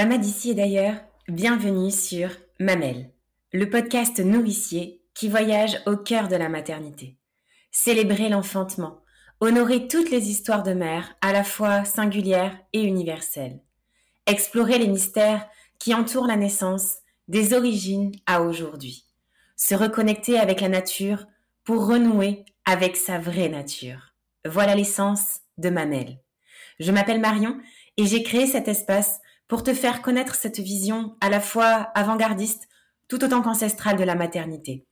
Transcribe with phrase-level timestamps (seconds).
[0.00, 0.96] Maman d'ici et d'ailleurs,
[1.28, 3.10] bienvenue sur Mamelle,
[3.52, 7.18] le podcast nourricier qui voyage au cœur de la maternité.
[7.70, 9.02] Célébrer l'enfantement,
[9.40, 13.60] honorer toutes les histoires de mère, à la fois singulières et universelles.
[14.24, 15.46] Explorer les mystères
[15.78, 19.04] qui entourent la naissance, des origines à aujourd'hui.
[19.56, 21.26] Se reconnecter avec la nature
[21.62, 24.14] pour renouer avec sa vraie nature.
[24.46, 26.20] Voilà l'essence de Mamelle.
[26.78, 27.60] Je m'appelle Marion
[27.98, 32.68] et j'ai créé cet espace pour te faire connaître cette vision à la fois avant-gardiste
[33.08, 34.86] tout autant qu'ancestrale de la maternité.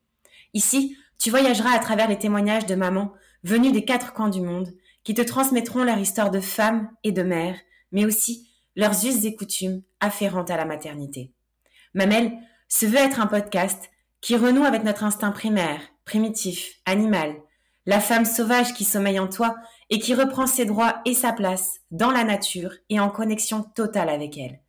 [0.52, 3.12] Ici, tu voyageras à travers les témoignages de mamans
[3.44, 4.74] venues des quatre coins du monde
[5.04, 7.56] qui te transmettront leur histoire de femme et de mère,
[7.92, 11.32] mais aussi leurs us et coutumes afférentes à la maternité.
[11.94, 12.32] Mamelle
[12.68, 13.90] se veut être un podcast
[14.20, 17.36] qui renoue avec notre instinct primaire, primitif, animal,
[17.88, 19.56] la femme sauvage qui sommeille en toi
[19.88, 24.10] et qui reprend ses droits et sa place dans la nature et en connexion totale
[24.10, 24.60] avec elle.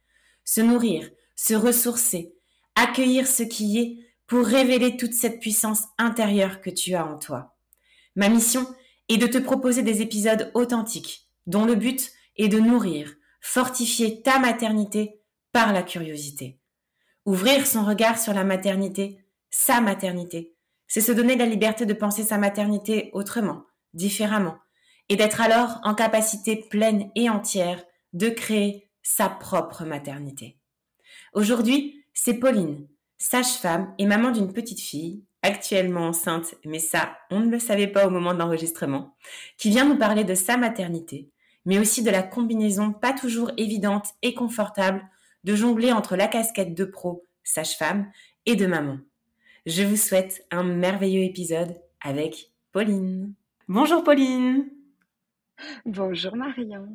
[0.45, 2.33] Se nourrir, se ressourcer,
[2.75, 7.57] accueillir ce qui est pour révéler toute cette puissance intérieure que tu as en toi.
[8.15, 8.65] Ma mission
[9.09, 14.39] est de te proposer des épisodes authentiques dont le but est de nourrir, fortifier ta
[14.39, 15.19] maternité
[15.51, 16.57] par la curiosité.
[17.25, 20.53] Ouvrir son regard sur la maternité, sa maternité,
[20.89, 24.57] c'est se donner la liberté de penser sa maternité autrement, différemment,
[25.07, 30.57] et d'être alors en capacité pleine et entière de créer sa propre maternité.
[31.33, 37.51] Aujourd'hui, c'est Pauline, sage-femme et maman d'une petite fille, actuellement enceinte, mais ça, on ne
[37.51, 39.15] le savait pas au moment de l'enregistrement,
[39.57, 41.29] qui vient nous parler de sa maternité,
[41.65, 45.07] mais aussi de la combinaison pas toujours évidente et confortable
[45.43, 48.11] de jongler entre la casquette de pro, sage-femme,
[48.45, 48.97] et de maman.
[49.69, 53.35] Je vous souhaite un merveilleux épisode avec Pauline.
[53.67, 54.65] Bonjour Pauline
[55.85, 56.87] Bonjour Marion.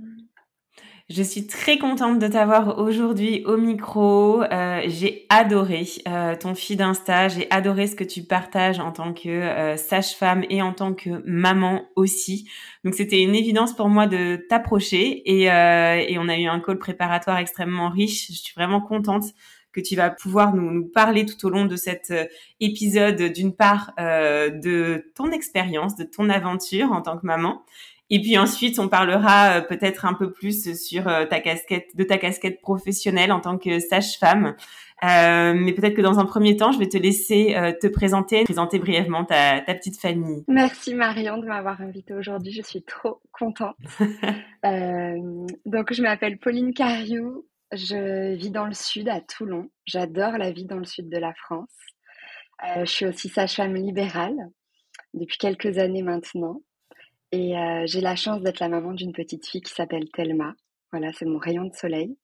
[1.09, 4.43] Je suis très contente de t'avoir aujourd'hui au micro.
[4.43, 9.15] Euh, j'ai adoré euh, ton feed Insta, j'ai adoré ce que tu partages en tant
[9.15, 12.51] que euh, sage-femme et en tant que maman aussi.
[12.83, 16.81] Donc c'était une évidence pour moi de t'approcher et, et on a eu un call
[16.81, 18.33] préparatoire extrêmement riche.
[18.33, 19.27] Je suis vraiment contente
[19.75, 22.13] que tu vas pouvoir nous, nous parler tout au long de cet
[22.61, 27.63] épisode d'une part de ton expérience, de ton aventure en tant que maman
[28.11, 32.05] et puis ensuite, on parlera euh, peut-être un peu plus sur euh, ta casquette, de
[32.05, 34.55] ta casquette professionnelle en tant que sage-femme.
[35.03, 38.79] Euh, mais peut-être que dans un premier temps, je vais te laisser te présenter, présenter
[38.79, 40.45] brièvement ta, ta, petite famille.
[40.49, 42.53] Merci Marion de m'avoir invitée aujourd'hui.
[42.53, 43.77] Je suis trop contente.
[44.63, 47.45] donc, je m'appelle Pauline Cariou.
[47.75, 49.71] Je vis dans le sud, à Toulon.
[49.87, 51.75] J'adore la vie dans le sud de la France.
[52.63, 54.37] je suis aussi sage-femme libérale
[55.15, 56.63] depuis quelques années maintenant.
[57.33, 60.55] Et euh, j'ai la chance d'être la maman d'une petite fille qui s'appelle Thelma.
[60.93, 62.17] Voilà, c'est mon rayon de soleil.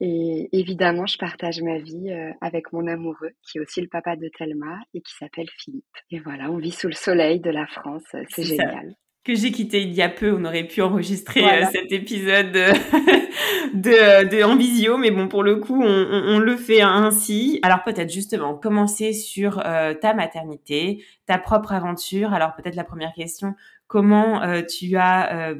[0.00, 4.16] Et évidemment, je partage ma vie euh, avec mon amoureux, qui est aussi le papa
[4.16, 5.84] de Thelma et qui s'appelle Philippe.
[6.10, 8.02] Et voilà, on vit sous le soleil de la France.
[8.28, 8.96] C'est génial.
[9.24, 12.52] Que j'ai quitté il y a peu, on aurait pu enregistrer euh, cet épisode
[13.74, 17.58] de, de, en visio, mais bon, pour le coup, on, on, le fait ainsi.
[17.62, 22.34] Alors peut-être justement commencer sur ta maternité, ta propre aventure.
[22.34, 23.54] Alors peut-être la première question,
[23.86, 25.54] comment euh, tu as euh,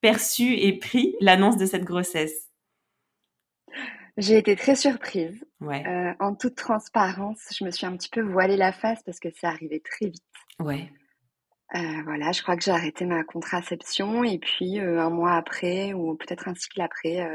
[0.00, 2.50] perçu et pris l'annonce de cette grossesse?
[4.16, 5.44] J'ai été très surprise.
[5.62, 9.28] Euh, en toute transparence, je me suis un petit peu voilée la face parce que
[9.34, 10.22] c'est arrivé très vite.
[10.60, 10.92] Ouais.
[11.72, 16.48] Voilà, je crois que j'ai arrêté ma contraception et puis un mois après ou peut-être
[16.48, 17.26] un cycle après,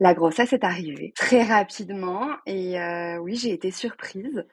[0.00, 2.76] la grossesse est arrivée très rapidement et
[3.20, 4.44] oui, j'ai été surprise.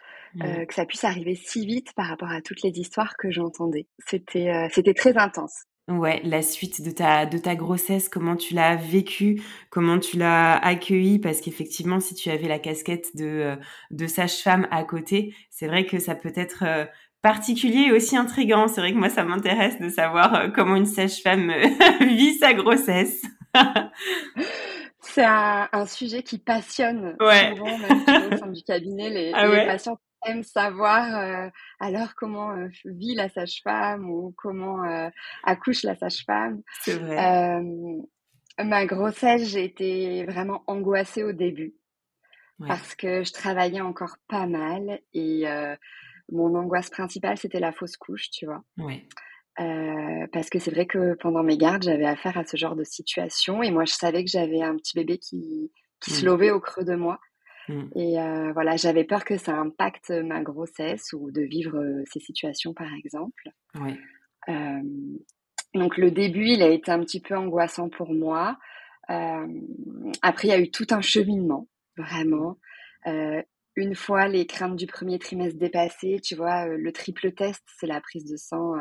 [0.43, 3.87] Euh, que ça puisse arriver si vite par rapport à toutes les histoires que j'entendais.
[4.05, 5.63] C'était euh, c'était très intense.
[5.87, 10.57] Ouais, la suite de ta de ta grossesse, comment tu l'as vécue, comment tu l'as
[10.57, 13.55] accueillie, parce qu'effectivement, si tu avais la casquette de euh,
[13.91, 16.65] de sage-femme à côté, c'est vrai que ça peut être
[17.25, 18.67] particulier et aussi intrigant.
[18.67, 21.51] C'est vrai que moi, ça m'intéresse de savoir comment une sage-femme
[22.01, 23.23] vit sa grossesse.
[25.01, 27.55] C'est un, un, sujet qui passionne ouais.
[27.55, 31.49] souvent, même au sein du cabinet, les, ah les patients aime savoir euh,
[31.79, 35.09] alors comment euh, vit la sage-femme ou comment euh,
[35.43, 36.61] accouche la sage-femme.
[36.81, 37.59] C'est vrai.
[38.63, 41.73] ma grossesse, j'ai été vraiment angoissée au début
[42.59, 45.45] parce que je travaillais encore pas mal et
[46.31, 48.63] mon angoisse principale, c'était la fausse couche, tu vois.
[48.77, 49.07] Oui.
[50.33, 53.63] parce que c'est vrai que pendant mes gardes, j'avais affaire à ce genre de situation
[53.63, 56.25] et moi, je savais que j'avais un petit bébé qui, qui se mmh.
[56.25, 57.19] lovait au creux de moi.
[57.67, 57.83] Mmh.
[57.95, 62.19] Et euh, voilà, j'avais peur que ça impacte ma grossesse ou de vivre euh, ces
[62.19, 63.49] situations, par exemple.
[63.79, 63.97] Oui.
[64.49, 64.81] Euh,
[65.73, 68.57] donc le début, il a été un petit peu angoissant pour moi.
[69.07, 71.67] après, il y a eu tout un cheminement,
[71.97, 72.57] vraiment.
[73.75, 78.01] Une fois les craintes du premier trimestre dépassées, tu vois, le triple test, c'est la
[78.01, 78.73] prise de sang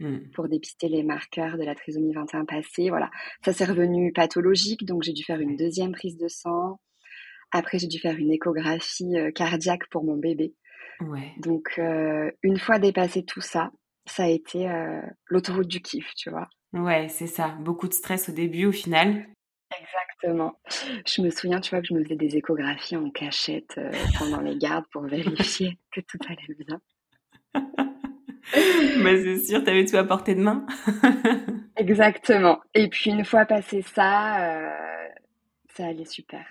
[0.00, 0.30] mmh.
[0.34, 2.88] pour dépister les marqueurs de la trisomie 21 passée.
[2.88, 3.10] Voilà,
[3.44, 6.78] ça s'est revenu pathologique, donc j'ai dû faire une deuxième prise de sang.
[7.52, 10.54] Après, j'ai dû faire une échographie cardiaque pour mon bébé.
[11.00, 11.32] Ouais.
[11.38, 11.80] Donc,
[12.42, 13.70] une fois dépassé tout ça,
[14.06, 14.68] ça a été
[15.28, 16.48] l'autoroute du kiff, tu vois.
[16.72, 17.56] Ouais, c'est ça.
[17.60, 19.26] Beaucoup de stress au début, au final.
[19.80, 20.58] Exactement.
[21.06, 23.80] Je me souviens, tu vois, que je me faisais des échographies en cachette
[24.18, 26.80] pendant les gardes pour vérifier que tout allait bien.
[27.54, 30.66] bah, c'est sûr, tu avais tout à portée de main.
[31.76, 32.60] Exactement.
[32.74, 34.70] Et puis, une fois passé ça,
[35.74, 36.46] ça allait super.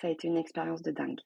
[0.00, 1.20] Ça a été une expérience de dingue.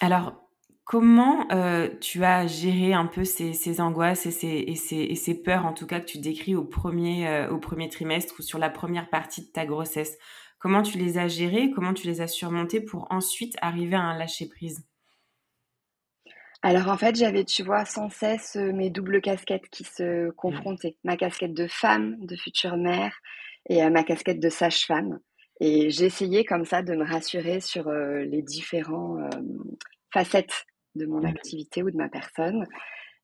[0.00, 0.42] Alors,
[0.84, 6.00] Comment euh, tu as géré un peu ces, angoisses et ces, peurs, en tout cas,
[6.00, 9.46] que tu décris au premier, euh, au premier trimestre ou sur la première partie de
[9.46, 10.18] ta grossesse?
[10.62, 14.18] Comment tu les as gérées Comment tu les as surmontées pour ensuite arriver à un
[14.18, 14.86] lâcher-prise
[16.64, 20.32] alors en fait, j'avais, tu vois, sans cesse euh, mes doubles casquettes qui se mmh.
[20.34, 20.96] confrontaient.
[21.02, 23.12] Ma casquette de femme, de future mère,
[23.68, 25.18] et ma casquette de sage-femme.
[25.58, 29.16] Et j'essayais comme ça de me rassurer sur les différents
[30.14, 32.64] facettes de mon activité ou de ma personne.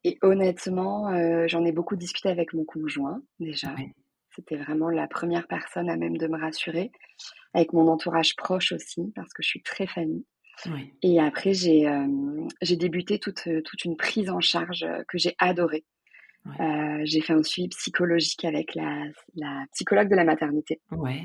[0.04, 3.74] Et honnêtement, euh, j'en ai beaucoup discuté avec mon conjoint déjà.
[4.38, 6.92] C'était vraiment la première personne à même de me rassurer,
[7.54, 10.24] avec mon entourage proche aussi, parce que je suis très famille.
[11.02, 12.06] Et après, j'ai euh,
[12.76, 15.84] débuté toute, toute une prise en charge que j'ai adorée.
[16.60, 19.04] Euh, j'ai fait un suivi psychologique avec la,
[19.34, 20.80] la psychologue de la maternité.
[20.90, 21.22] Ouais.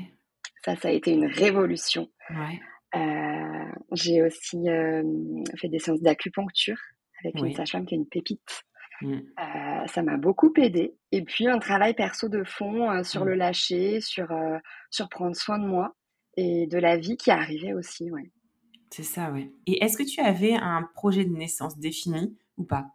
[0.64, 2.10] Ça, ça a été une révolution.
[2.30, 2.60] Ouais.
[2.96, 5.02] Euh, j'ai aussi euh,
[5.56, 6.78] fait des séances d'acupuncture
[7.22, 8.64] avec une sage-femme qui est une pépite.
[9.00, 9.12] Mmh.
[9.12, 10.94] Euh, ça m'a beaucoup aidé.
[11.12, 13.28] Et puis un travail perso de fond sur mmh.
[13.28, 14.28] le lâcher, sur,
[14.90, 15.94] sur prendre soin de moi
[16.36, 18.10] et de la vie qui arrivait aussi.
[18.10, 18.30] Ouais.
[18.90, 19.52] C'est ça, oui.
[19.66, 22.86] Et est-ce que tu avais un projet de naissance défini ou pas?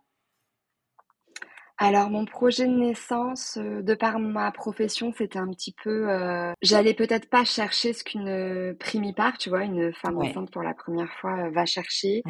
[1.82, 6.52] Alors mon projet de naissance, euh, de par ma profession, c'était un petit peu, euh,
[6.62, 11.10] j'allais peut-être pas chercher ce qu'une primipare, tu vois, une femme enceinte pour la première
[11.14, 12.22] fois euh, va chercher.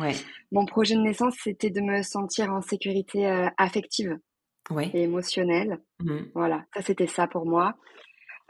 [0.52, 3.26] Mon projet de naissance, c'était de me sentir en sécurité
[3.58, 4.20] affective
[4.94, 5.80] et émotionnelle.
[6.00, 6.18] Mmh.
[6.36, 7.74] Voilà, ça c'était ça pour moi.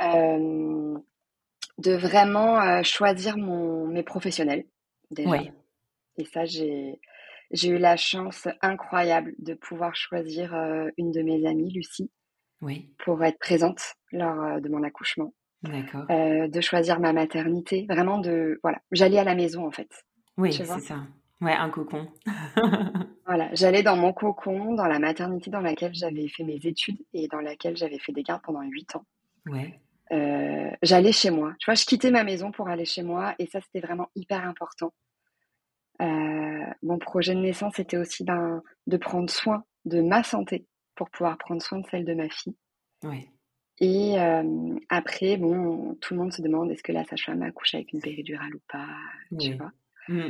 [0.02, 4.66] de vraiment choisir mon, mes professionnels
[5.12, 5.44] déjà.
[6.18, 7.00] Et ça, j'ai
[7.52, 12.12] j'ai eu la chance incroyable de pouvoir choisir euh, une de mes amies, Lucie,
[12.62, 12.94] oui.
[13.00, 15.34] pour être présente lors euh, de mon accouchement.
[15.64, 16.06] D'accord.
[16.10, 19.90] Euh, de choisir ma maternité, vraiment de voilà, j'allais à la maison en fait.
[20.38, 21.04] Oui, c'est ça.
[21.42, 22.08] Ouais, un cocon.
[23.26, 27.28] voilà, j'allais dans mon cocon, dans la maternité dans laquelle j'avais fait mes études et
[27.28, 29.06] dans laquelle j'avais fait des gardes pendant huit ans.
[29.48, 29.80] Ouais.
[30.82, 31.54] j'allais chez moi.
[31.60, 34.46] Tu vois, je quittais ma maison pour aller chez moi et ça, c'était vraiment hyper
[34.46, 34.94] important.
[36.02, 40.66] Euh, mon projet de naissance était aussi ben, de prendre soin de ma santé
[40.96, 42.56] pour pouvoir prendre soin de celle de ma fille.
[43.82, 47.94] Et euh, après, bon, tout le monde se demande est-ce que la sage-femme accouche avec
[47.94, 48.88] une péridurale ou pas,
[49.40, 49.72] tu vois.
[50.10, 50.30] Mmh.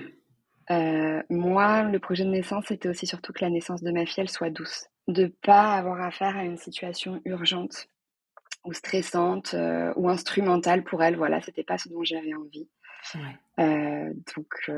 [0.72, 4.22] Euh, moi, le projet de naissance, c'était aussi surtout que la naissance de ma fille,
[4.22, 4.86] elle soit douce.
[5.08, 7.88] De pas avoir affaire à une situation urgente
[8.66, 9.56] ou stressante
[9.96, 11.16] ou instrumentale pour elle.
[11.16, 12.70] Voilà, c'était pas ce dont j'avais envie.
[13.58, 14.70] donc,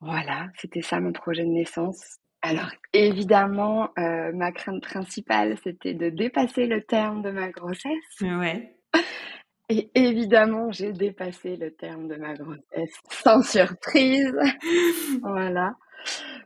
[0.00, 2.18] voilà, c'était ça mon projet de naissance.
[2.42, 8.20] Alors évidemment, euh, ma crainte principale, c'était de dépasser le terme de ma grossesse.
[8.20, 8.76] Ouais.
[9.68, 14.32] Et évidemment, j'ai dépassé le terme de ma grossesse sans surprise.
[15.22, 15.74] voilà.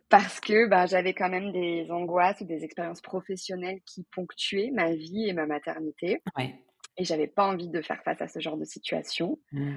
[0.09, 4.95] Parce que bah, j'avais quand même des angoisses ou des expériences professionnelles qui ponctuaient ma
[4.95, 6.23] vie et ma maternité.
[6.37, 6.55] Ouais.
[6.97, 9.39] Et j'avais pas envie de faire face à ce genre de situation.
[9.53, 9.77] Mmh.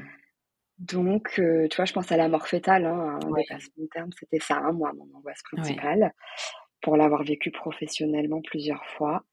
[0.84, 4.10] Donc, euh, tu vois, je pense à la mort fétale, hein, un dépassement de terme,
[4.20, 6.14] c'était ça, hein, moi, mon angoisse principale,
[6.82, 9.24] pour l'avoir vécu professionnellement plusieurs fois.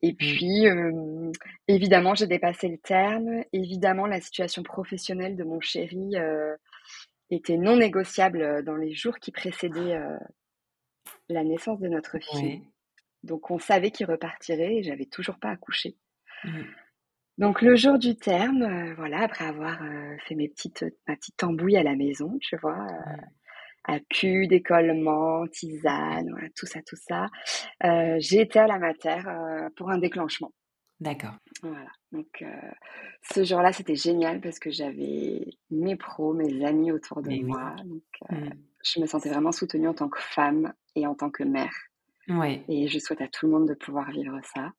[0.00, 0.16] Et mmh.
[0.16, 1.32] puis, euh,
[1.68, 3.42] évidemment, j'ai dépassé le terme.
[3.52, 6.56] Évidemment, la situation professionnelle de mon chéri euh,
[7.28, 10.00] était non négociable dans les jours qui précédaient
[11.28, 12.62] la naissance de notre fille.
[13.22, 15.96] Donc, on savait qu'il repartirait et j'avais toujours pas accouché.
[17.38, 21.36] Donc le jour du terme, euh, voilà, après avoir euh, fait mes petites, ma petite
[21.36, 23.22] tambouille à la maison, tu vois, euh,
[23.84, 27.26] accu, décollement, tisane, voilà, tout ça, tout ça,
[27.84, 29.18] euh, j'ai été à la mater
[29.76, 30.52] pour un déclenchement.
[30.98, 31.34] D'accord.
[31.62, 31.90] Voilà.
[32.10, 32.42] Donc
[33.20, 37.76] ce jour-là, c'était génial parce que j'avais mes pros, mes amis autour de moi.
[37.84, 38.48] Donc mmh.
[38.82, 41.74] je me sentais vraiment soutenue en tant que femme et en tant que mère.
[42.28, 42.64] Ouais.
[42.68, 44.72] Et je souhaite à tout le monde de pouvoir vivre ça.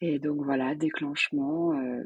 [0.00, 2.02] Et donc voilà, déclenchement, euh,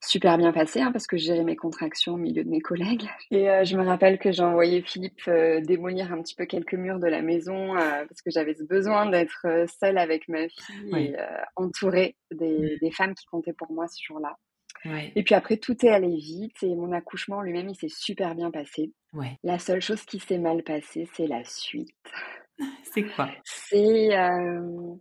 [0.00, 3.06] super bien passé hein, parce que j'ai géré mes contractions au milieu de mes collègues.
[3.30, 6.74] Et euh, je me rappelle que j'ai envoyé Philippe euh, démolir un petit peu quelques
[6.74, 9.46] murs de la maison parce que j'avais besoin d'être
[9.80, 11.16] seule avec ma fille et
[11.56, 14.36] entourée des, des, femmes qui comptaient pour moi ce jour-là.
[14.86, 15.12] Ouais.
[15.16, 18.50] Et puis après, tout est allé vite et mon accouchement lui-même, il s'est super bien
[18.50, 18.92] passé.
[19.12, 19.38] Ouais.
[19.42, 21.90] La seule chose qui s'est mal passée, c'est la suite.
[22.92, 23.28] C'est quoi?
[23.44, 24.94] C'est euh,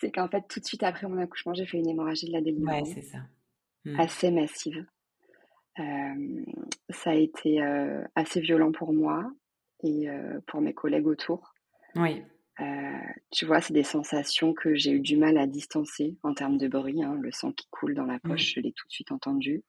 [0.00, 2.40] c'est qu'en fait, tout de suite après mon accouchement, j'ai fait une hémorragie de la
[2.40, 2.88] délivrance.
[2.88, 3.18] Ouais, c'est ça.
[3.84, 4.00] Mmh.
[4.00, 4.84] Assez massive.
[5.78, 6.44] Euh,
[6.90, 9.30] ça a été euh, assez violent pour moi
[9.84, 10.08] et
[10.46, 11.54] pour mes collègues autour.
[11.94, 12.22] Oui.
[13.30, 16.66] tu vois, c'est des sensations que j'ai eu du mal à distancer en termes de
[16.66, 17.04] bruit.
[17.04, 17.16] Hein.
[17.20, 18.54] Le sang qui coule dans la poche, mmh.
[18.56, 19.62] je l'ai tout de suite entendu.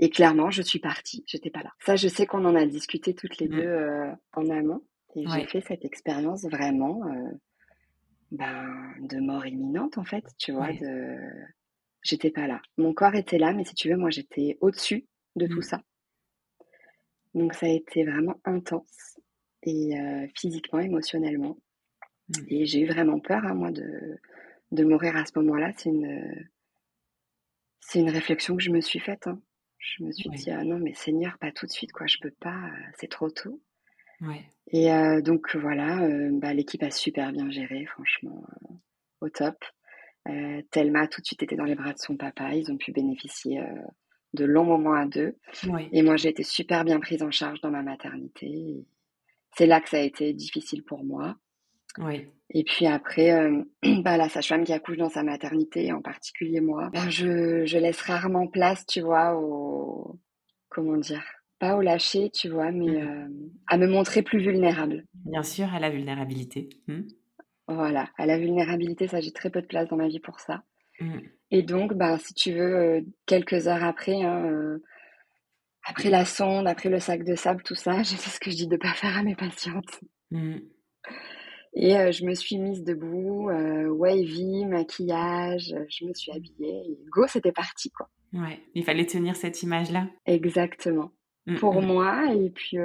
[0.00, 1.22] Et clairement, je suis partie.
[1.28, 1.70] J'étais pas là.
[1.84, 3.54] Ça, je sais qu'on en a discuté toutes les mmh.
[3.54, 3.78] deux
[4.32, 4.82] en amont.
[5.16, 7.30] Et j'ai fait cette expérience vraiment euh,
[8.32, 10.72] ben, de mort imminente, en fait, tu vois.
[10.72, 11.16] De...
[12.02, 12.60] J'étais pas là.
[12.76, 15.06] Mon corps était là, mais si tu veux, moi, j'étais au-dessus
[15.36, 15.62] de tout mmh.
[15.62, 15.82] ça.
[17.34, 19.18] Donc, ça a été vraiment intense,
[19.62, 21.58] et euh, physiquement, émotionnellement.
[22.28, 22.42] Mmh.
[22.48, 24.18] Et j'ai eu vraiment peur, hein, moi, de,
[24.72, 25.72] de mourir à ce moment-là.
[25.76, 26.48] C'est une,
[27.80, 29.26] c'est une réflexion que je me suis faite.
[29.26, 29.40] Hein.
[29.78, 32.06] Je me suis dit, ah non, mais Seigneur, pas tout de suite, quoi.
[32.06, 33.60] Je peux pas, c'est trop tôt.
[34.68, 38.74] Et euh, donc voilà, euh, bah, l'équipe a super bien géré, franchement, euh,
[39.20, 39.56] au top.
[40.70, 43.62] Thelma tout de suite était dans les bras de son papa, ils ont pu bénéficier
[44.32, 45.36] de longs moments à deux.
[45.92, 48.86] Et moi, j'ai été super bien prise en charge dans ma maternité.
[49.54, 51.36] C'est là que ça a été difficile pour moi.
[52.48, 53.50] Et puis après,
[54.02, 58.00] bah, la sage-femme qui accouche dans sa maternité, en particulier moi, bah, je, je laisse
[58.00, 60.18] rarement place, tu vois, au...
[60.70, 61.22] Comment dire
[61.58, 63.08] pas au lâcher, tu vois, mais mmh.
[63.08, 63.28] euh,
[63.68, 65.04] à me montrer plus vulnérable.
[65.24, 66.68] Bien sûr, à la vulnérabilité.
[66.88, 67.02] Mmh.
[67.68, 70.62] Voilà, à la vulnérabilité, ça, j'ai très peu de place dans ma vie pour ça.
[71.00, 71.18] Mmh.
[71.50, 74.82] Et donc, bah, si tu veux, euh, quelques heures après, hein, euh,
[75.86, 78.56] après la sonde, après le sac de sable, tout ça, je sais ce que je
[78.56, 80.00] dis de pas faire à mes patientes.
[81.76, 87.52] Et je me suis mise debout, wavy, maquillage, je me suis habillée, et go, c'était
[87.52, 88.08] parti, quoi.
[88.32, 90.08] Ouais, il fallait tenir cette image-là.
[90.26, 91.12] Exactement.
[91.46, 91.86] Mmh, pour mmh.
[91.86, 92.78] moi et puis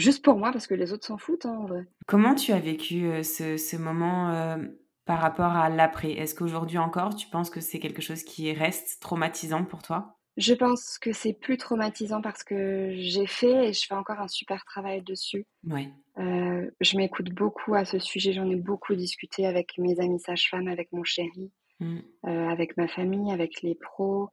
[0.00, 1.86] juste pour moi parce que les autres s'en foutent hein, en vrai.
[2.06, 4.56] Comment tu as vécu euh, ce, ce, moment euh,
[5.04, 6.12] par rapport à l'après?
[6.12, 10.16] Est-ce qu'aujourd'hui encore tu penses que c'est quelque chose qui reste traumatisant pour toi?
[10.36, 14.28] Je pense que c'est plus traumatisant parce que j'ai fait et je fais encore un
[14.28, 15.44] super travail dessus.
[15.68, 15.90] Ouais.
[16.16, 20.92] je m'écoute beaucoup à ce sujet, j'en ai beaucoup discuté avec mes amis sages-femmes, avec
[20.92, 21.98] mon chéri, mmh.
[22.22, 24.30] avec ma famille, avec les pros.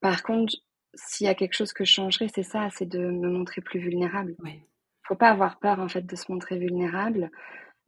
[0.00, 0.56] par contre,
[0.96, 3.80] s'il y a quelque chose que je changerais, c'est ça, c'est de me montrer plus
[3.80, 4.36] vulnérable.
[4.44, 4.60] Il
[5.06, 7.30] Faut pas avoir peur en fait de se montrer vulnérable.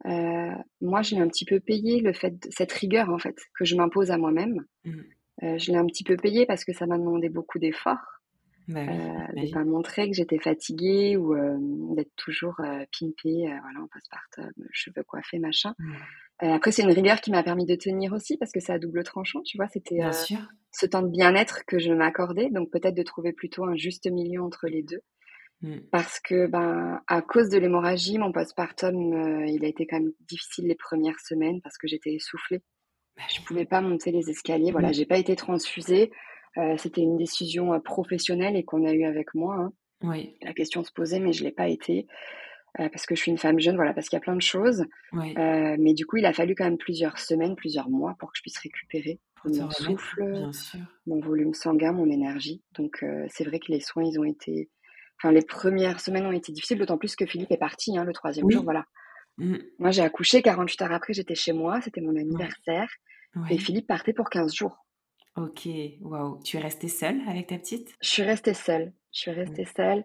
[0.05, 3.35] Euh, moi, je l'ai un petit peu payé le fait de, cette rigueur en fait
[3.57, 4.65] que je m'impose à moi-même.
[4.85, 4.91] Mmh.
[5.43, 8.16] Euh, je l'ai un petit peu payé parce que ça m'a demandé beaucoup d'efforts.
[8.67, 11.35] Bah euh, de pas montrer que j'étais fatiguée ou
[11.95, 15.73] d'être toujours pimpée, voilà, en postpartum, cheveux coiffés, machin.
[15.79, 15.93] Mmh.
[16.43, 18.77] Euh, après, c'est une rigueur qui m'a permis de tenir aussi parce que c'est à
[18.77, 19.67] double tranchant, tu vois.
[19.67, 20.11] C'était euh,
[20.71, 24.41] ce temps de bien-être que je m'accordais, donc peut-être de trouver plutôt un juste milieu
[24.43, 25.01] entre les deux.
[25.61, 25.77] Mm.
[25.91, 30.11] Parce que, ben, à cause de l'hémorragie, mon postpartum, euh, il a été quand même
[30.29, 32.59] difficile les premières semaines parce que j'étais essoufflée.
[33.15, 34.71] Bah, je pouvais pas monter les escaliers.
[34.71, 34.93] Voilà, mm.
[34.93, 36.11] j'ai pas été transfusée.
[36.77, 39.55] C'était une décision professionnelle et qu'on a eue avec moi.
[39.55, 39.73] Hein.
[40.01, 40.35] Oui.
[40.41, 42.07] La question se posait, mais je l'ai pas été.
[42.79, 44.41] Euh, parce que je suis une femme jeune, voilà, parce qu'il y a plein de
[44.41, 44.85] choses.
[45.13, 48.37] Euh, mais du coup, il a fallu quand même plusieurs semaines, plusieurs mois pour que
[48.37, 50.51] je puisse récupérer mon souffle,
[51.07, 52.61] mon volume sanguin, mon énergie.
[52.75, 54.69] Donc, euh, c'est vrai que les soins, ils ont été.
[55.19, 58.13] Enfin, les premières semaines ont été difficiles, d'autant plus que Philippe est parti hein, le
[58.13, 58.85] troisième jour, voilà.
[59.39, 59.55] Mmh.
[59.79, 62.89] Moi, j'ai accouché 48 heures après, j'étais chez moi, c'était mon anniversaire.
[63.51, 64.86] Et Philippe partait pour 15 jours.
[65.37, 65.69] Ok,
[66.01, 66.39] waouh.
[66.43, 67.95] Tu es restée seule avec ta petite?
[68.01, 68.91] Je suis restée seule.
[69.13, 70.03] Je suis restée seule.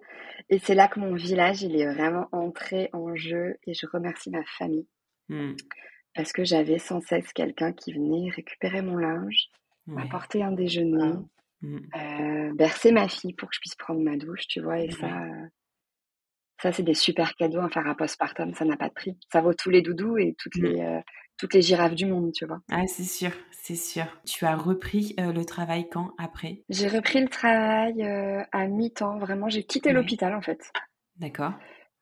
[0.51, 3.57] Et c'est là que mon village, il est vraiment entré en jeu.
[3.67, 4.87] Et je remercie ma famille.
[5.31, 5.55] Mmh.
[6.15, 9.49] Parce que j'avais sans cesse quelqu'un qui venait récupérer mon linge,
[9.87, 11.15] m'apporter un déjeuner,
[11.63, 11.79] mmh.
[11.97, 14.81] euh, bercer ma fille pour que je puisse prendre ma douche, tu vois.
[14.81, 15.09] Et ça,
[16.61, 18.53] ça c'est des super cadeaux à faire à postpartum.
[18.53, 19.17] Ça n'a pas de prix.
[19.33, 20.65] Ça vaut tous les doudous et toutes mmh.
[20.67, 20.81] les...
[20.83, 21.01] Euh,
[21.43, 22.61] toutes les girafes du monde, tu vois.
[22.71, 24.05] Ah, c'est sûr, c'est sûr.
[24.25, 26.63] Tu as repris euh, le travail quand après?
[26.69, 29.49] J'ai repris le travail euh, à mi-temps, vraiment.
[29.49, 30.71] J'ai quitté l'hôpital en fait.
[31.17, 31.51] D'accord.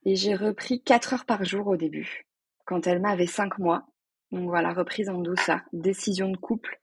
[0.05, 2.27] Et j'ai repris 4 heures par jour au début,
[2.67, 3.87] quand elle m'avait 5 mois.
[4.31, 5.61] Donc voilà, reprise en douceur.
[5.73, 6.79] Décision de couple,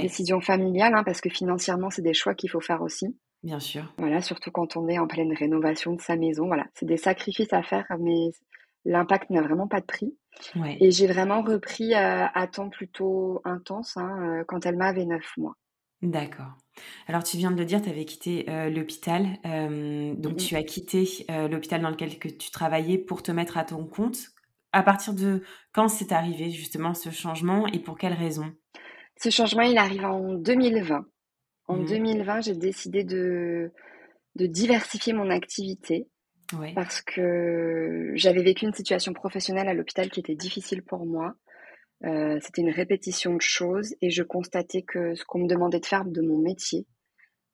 [0.00, 3.16] décision familiale, hein, parce que financièrement, c'est des choix qu'il faut faire aussi.
[3.44, 3.94] Bien sûr.
[3.96, 6.48] Voilà, surtout quand on est en pleine rénovation de sa maison.
[6.48, 8.30] Voilà, c'est des sacrifices à faire, mais
[8.84, 10.16] l'impact n'a vraiment pas de prix.
[10.80, 15.54] Et j'ai vraiment repris à temps plutôt intense hein, quand elle m'avait 9 mois.
[16.00, 16.56] D'accord.
[17.06, 19.38] Alors tu viens de le dire, tu avais quitté l'hôpital.
[20.16, 21.06] donc tu as quitté
[21.50, 24.18] l'hôpital dans lequel que tu travaillais pour te mettre à ton compte.
[24.72, 28.52] À partir de quand c'est arrivé justement ce changement et pour quelles raisons
[29.16, 31.04] Ce changement, il arrive en 2020.
[31.68, 33.70] En 2020, mmh j'ai décidé de,
[34.36, 36.08] de diversifier mon activité
[36.74, 41.34] parce que j'avais vécu une situation professionnelle à l'hôpital qui était difficile pour moi.
[42.04, 45.86] Euh, c'était une répétition de choses et je constatais que ce qu'on me demandait de
[45.86, 46.86] faire de mon métier,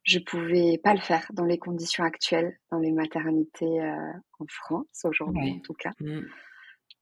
[0.05, 5.05] je pouvais pas le faire dans les conditions actuelles, dans les maternités euh, en France
[5.05, 5.91] aujourd'hui en tout cas.
[6.01, 6.21] Mmh.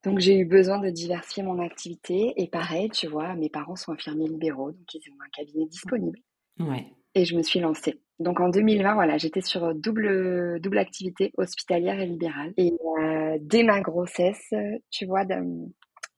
[0.03, 3.93] Donc j'ai eu besoin de diversifier mon activité et pareil, tu vois, mes parents sont
[3.93, 6.19] infirmiers libéraux, donc ils ont un cabinet disponible.
[6.59, 6.87] Ouais.
[7.15, 8.01] Et je me suis lancée.
[8.19, 12.55] Donc en 2020, voilà, j'étais sur double, double activité hospitalière et libérale.
[12.57, 14.55] Et euh, dès ma grossesse,
[14.91, 15.25] tu vois,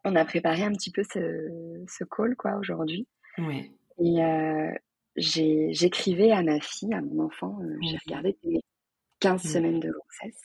[0.05, 1.19] on a préparé un petit peu ce,
[1.89, 3.09] ce call, quoi, aujourd'hui.
[3.39, 3.71] Ouais.
[4.01, 4.71] Et euh,
[5.17, 8.61] j'écrivais à ma fille, à mon enfant, euh, j'ai regardé mes
[9.21, 10.43] 15 semaines de grossesse.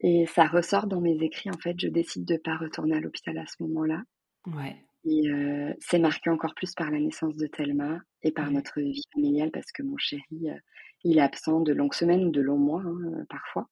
[0.00, 3.00] Et ça ressort dans mes écrits, en fait, je décide de ne pas retourner à
[3.00, 4.02] l'hôpital à ce moment-là.
[4.46, 4.76] Ouais.
[5.04, 9.04] Et euh, c'est marqué encore plus par la naissance de Thelma et par notre vie
[9.12, 10.56] familiale parce que mon chéri, euh,
[11.04, 13.68] il est absent de longues semaines ou de longs mois hein, euh, parfois.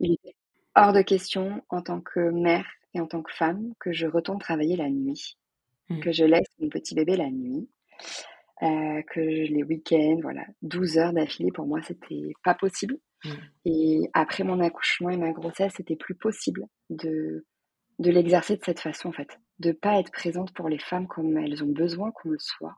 [0.00, 0.34] Il était
[0.74, 4.40] hors de question en tant que mère et en tant que femme que je retourne
[4.40, 5.36] travailler la nuit,
[5.88, 6.00] mmh.
[6.00, 7.68] que je laisse mon petit bébé la nuit,
[8.60, 12.98] que les week-ends, voilà, 12 heures d'affilée pour moi c'était pas possible.
[13.24, 13.30] Mmh.
[13.66, 17.44] Et après mon accouchement et ma grossesse, c'était plus possible de
[17.98, 21.36] de l'exercer de cette façon en fait de pas être présente pour les femmes comme
[21.38, 22.76] elles ont besoin qu'on le soit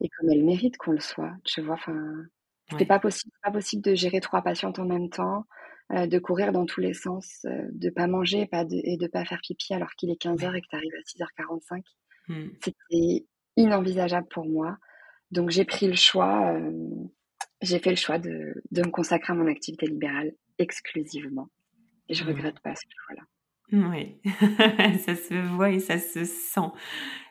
[0.00, 1.34] et comme elles méritent qu'on le soit.
[1.44, 2.24] Tu vois, enfin,
[2.70, 5.44] c'était pas possible, pas possible de gérer trois patientes en même temps,
[5.92, 9.06] euh, de courir dans tous les sens, euh, de pas manger pas de, et de
[9.06, 11.82] pas faire pipi alors qu'il est 15h et que tu arrives à 6h45.
[12.28, 12.48] Mmh.
[12.62, 14.78] C'était inenvisageable pour moi.
[15.30, 16.70] Donc j'ai pris le choix, euh,
[17.60, 21.48] j'ai fait le choix de, de, me consacrer à mon activité libérale exclusivement.
[22.08, 23.22] Et je regrette pas ce choix-là.
[23.72, 26.60] Oui, ça se voit et ça se sent.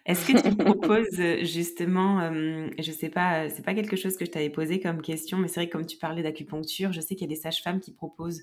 [0.08, 4.32] Est-ce que tu proposes justement, je je sais pas, c'est pas quelque chose que je
[4.32, 7.22] t'avais posé comme question, mais c'est vrai que comme tu parlais d'acupuncture, je sais qu'il
[7.30, 8.42] y a des sages-femmes qui proposent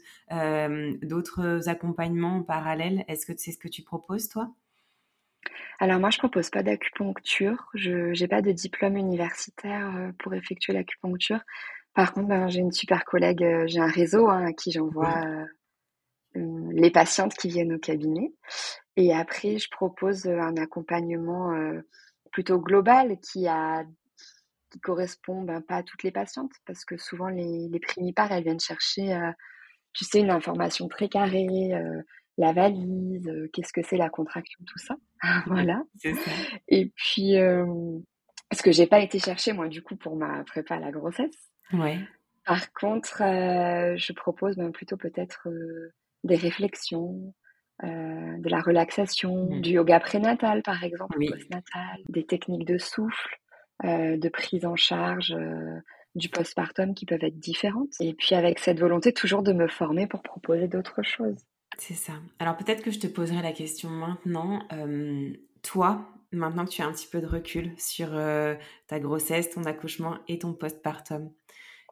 [1.02, 3.04] d'autres accompagnements en parallèle.
[3.08, 4.54] Est-ce que c'est ce que tu proposes, toi?
[5.80, 7.68] Alors moi, je propose pas d'acupuncture.
[7.74, 11.40] Je n'ai pas de diplôme universitaire pour effectuer l'acupuncture.
[11.94, 15.44] Par contre, ben, j'ai une super collègue, j'ai un réseau hein, à qui j'envoie euh,
[16.72, 18.32] les patientes qui viennent au cabinet.
[18.98, 21.80] Et après, je propose euh, un accompagnement euh,
[22.32, 23.84] plutôt global qui a
[24.70, 28.44] qui correspond ben, pas à toutes les patientes parce que souvent les, les primipares elles
[28.44, 29.18] viennent chercher
[29.94, 31.70] tu sais une information très carrée
[32.36, 34.96] la valise qu'est-ce que c'est la contraction tout ça
[35.46, 35.82] voilà
[36.68, 37.36] et puis
[38.52, 41.50] ce que j'ai pas été chercher moi du coup pour ma prépa à la grossesse
[41.72, 41.98] ouais.
[42.44, 43.22] par contre
[43.96, 45.48] je propose ben, plutôt peut-être
[46.24, 47.32] des réflexions,
[47.84, 49.60] euh, de la relaxation, mmh.
[49.60, 53.38] du yoga prénatal par exemple, postnatal, des techniques de souffle,
[53.84, 55.78] euh, de prise en charge euh,
[56.16, 57.92] du postpartum qui peuvent être différentes.
[58.00, 61.36] Et puis avec cette volonté toujours de me former pour proposer d'autres choses.
[61.78, 62.14] C'est ça.
[62.40, 64.66] Alors peut-être que je te poserai la question maintenant.
[65.62, 68.08] toi, maintenant que tu as un petit peu de recul sur
[68.88, 71.30] ta grossesse, ton accouchement et ton postpartum,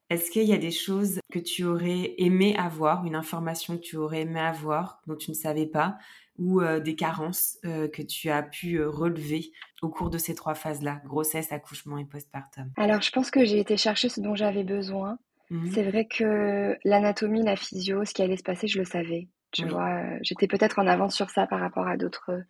[0.09, 3.97] est-ce qu'il y a des choses que tu aurais aimé avoir, une information que tu
[3.97, 5.99] aurais aimé avoir dont tu ne savais pas,
[6.39, 10.35] ou euh, des carences euh, que tu as pu euh, relever au cours de ces
[10.35, 12.71] trois phases-là, grossesse, accouchement et postpartum?
[12.77, 15.19] Alors, je pense que j'ai été chercher ce dont j'avais besoin.
[15.51, 19.29] Mmh C'est vrai que l'anatomie, la physio, ce qui allait se passer, je le savais.
[19.53, 22.43] Tu vois, j'étais peut-être en avance sur ça par rapport à d'autres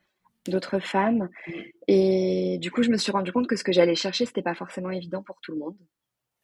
[0.49, 1.29] d'autres femmes.
[1.47, 1.53] Mmh.
[1.88, 4.55] Et du coup, je me suis rendu compte que ce que j'allais chercher, c'était pas
[4.55, 5.77] forcément évident pour tout le monde.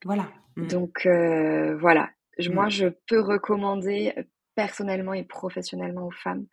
[0.04, 0.28] Voilà.
[0.56, 0.66] Mmh.
[0.66, 2.10] Donc euh, voilà,
[2.50, 2.70] moi mmh.
[2.70, 4.22] je peux recommander euh,
[4.54, 6.46] personnellement et professionnellement aux femmes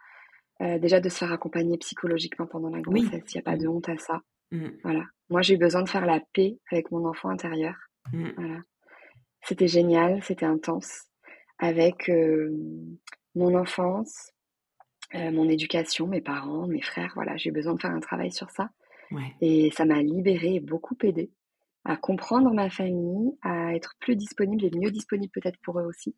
[0.62, 3.34] euh, déjà de se faire accompagner psychologiquement pendant la grossesse.
[3.34, 3.72] Il n'y a pas de mmh.
[3.72, 4.22] honte à ça.
[4.84, 5.04] Voilà.
[5.30, 7.76] Moi j'ai eu besoin de faire la paix avec mon enfant intérieur.
[8.12, 8.62] Voilà.
[9.44, 11.06] C'était génial, c'était intense
[11.60, 12.10] avec
[13.36, 14.32] mon enfance,
[15.14, 17.12] mon éducation, mes parents, mes frères.
[17.14, 18.72] Voilà, j'ai eu besoin de faire un travail sur ça.
[19.40, 21.32] Et ça m'a libérée et beaucoup aidée
[21.86, 26.16] à comprendre ma famille, à être plus disponible et mieux disponible peut-être pour eux aussi.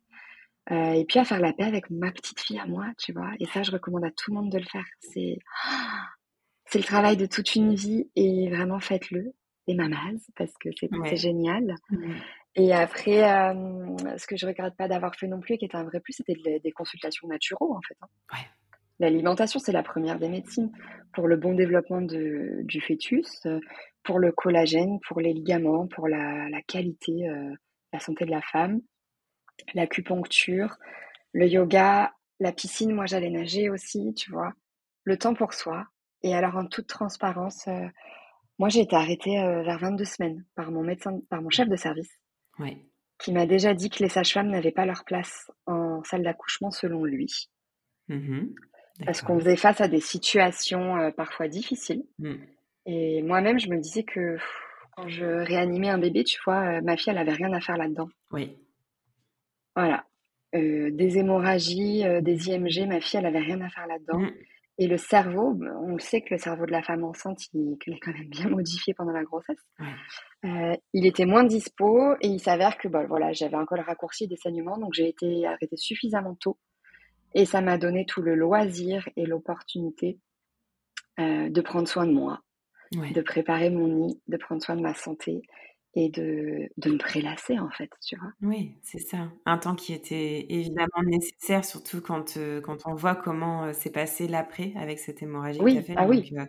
[0.70, 3.30] Euh, et puis à faire la paix avec ma petite fille à moi, tu vois.
[3.40, 4.84] Et ça, je recommande à tout le monde de le faire.
[5.00, 5.38] C'est
[6.66, 9.34] c'est le travail de toute une vie et vraiment faites-le.
[9.68, 11.76] Et mamaz, parce que c'est génial.
[12.56, 15.76] Et après, euh, ce que je regrette pas d'avoir fait non plus, et qui était
[15.76, 17.96] un vrai plus, c'était des consultations naturelles, en fait.
[18.02, 18.38] Hein.
[18.98, 20.72] l'alimentation, c'est la première des médecines
[21.12, 23.46] pour le bon développement du fœtus,
[24.04, 27.54] pour le collagène, pour les ligaments, pour la, qualité, euh,
[27.92, 28.80] la santé de la femme,
[29.74, 30.76] l'acupuncture,
[31.32, 32.92] le yoga, la piscine.
[32.92, 34.52] Moi, j'allais nager aussi, tu vois.
[35.04, 35.86] Le temps pour soi.
[36.22, 37.86] Et alors, en toute transparence, euh,
[38.58, 41.76] moi, j'ai été arrêtée euh, vers 22 semaines par mon médecin, par mon chef de
[41.76, 42.10] service,
[43.18, 47.04] qui m'a déjà dit que les sages-femmes n'avaient pas leur place en salle d'accouchement selon
[47.04, 47.48] lui.
[48.08, 48.48] Mmh
[49.04, 52.04] Parce qu'on faisait face à des situations parfois difficiles.
[52.18, 52.34] Mmh.
[52.86, 54.36] Et moi-même, je me disais que
[54.96, 58.08] quand je réanimais un bébé, tu vois, ma fille, elle avait rien à faire là-dedans.
[58.30, 58.56] Oui.
[59.74, 60.04] Voilà.
[60.52, 64.18] des hémorragies, des IMG, ma fille, elle avait rien à faire là-dedans.
[64.18, 64.32] Mmh.
[64.78, 67.98] Et le cerveau, on le sait que le cerveau de la femme enceinte, il, est
[68.00, 69.60] quand même bien modifié pendant la grossesse.
[70.42, 74.36] il était moins dispo et il s'avère que bah, voilà, j'avais un col raccourci des
[74.36, 76.58] saignements, donc j'ai été arrêtée suffisamment tôt.
[77.34, 80.18] Et ça m'a donné tout le loisir et l'opportunité
[81.18, 82.40] de prendre soin de moi,
[82.92, 85.42] de préparer mon nid, de prendre soin de ma santé
[85.94, 88.32] et de, de me prélasser en fait, tu vois.
[88.42, 89.30] Oui, c'est ça.
[89.44, 93.90] Un temps qui était évidemment nécessaire, surtout quand, euh, quand on voit comment euh, s'est
[93.90, 95.76] passé l'après avec cette hémorragie oui.
[95.76, 95.94] que fait.
[95.96, 96.32] Ah oui.
[96.38, 96.46] Euh,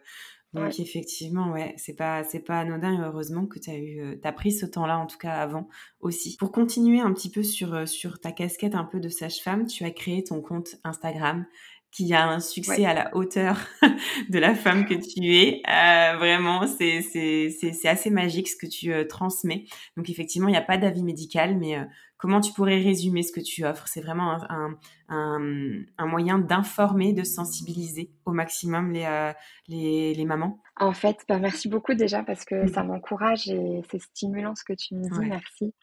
[0.54, 4.32] donc effectivement, ouais, c'est pas c'est pas anodin et heureusement que tu as eu as
[4.32, 5.68] pris ce temps-là en tout cas avant
[6.00, 6.38] aussi.
[6.38, 9.90] Pour continuer un petit peu sur sur ta casquette un peu de sage-femme, tu as
[9.90, 11.48] créé ton compte Instagram
[11.94, 13.60] qui a un succès à la hauteur
[14.30, 15.62] de la femme que tu es.
[15.70, 19.66] Euh, vraiment, c'est c'est assez magique ce que tu euh, transmets.
[19.96, 21.84] Donc effectivement, il n'y a pas d'avis médical, mais euh,
[22.18, 23.88] comment tu pourrais résumer ce que tu offres?
[23.88, 24.78] C'est vraiment un,
[25.10, 29.32] un, un, moyen d'informer, de sensibiliser au maximum les, euh,
[29.68, 30.62] les, les, mamans?
[30.78, 34.74] En fait, bah, merci beaucoup déjà parce que ça m'encourage et c'est stimulant ce que
[34.74, 35.30] tu me dis.
[35.30, 35.74] Merci.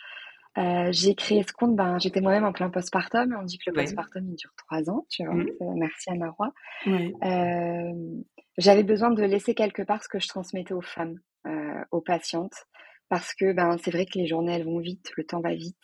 [0.58, 3.36] Euh, j'ai créé ce compte, ben, j'étais moi-même en plein postpartum.
[3.38, 5.34] On dit que le postpartum, il dure trois ans, tu vois.
[5.34, 5.48] Mmh.
[5.60, 6.52] Euh, merci Anna Roy.
[6.86, 8.22] Euh,
[8.58, 11.18] j'avais besoin de laisser quelque part ce que je transmettais aux femmes,
[11.92, 12.66] aux patientes,
[13.08, 15.76] parce que ben, c'est vrai que les journées, elles vont vite, le temps va vite.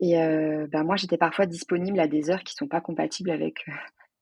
[0.00, 3.64] Et ben, moi, j'étais parfois disponible à des heures qui sont pas compatibles avec,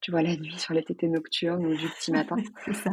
[0.01, 2.37] tu vois, la nuit sur les tétés nocturnes ou du petit matin,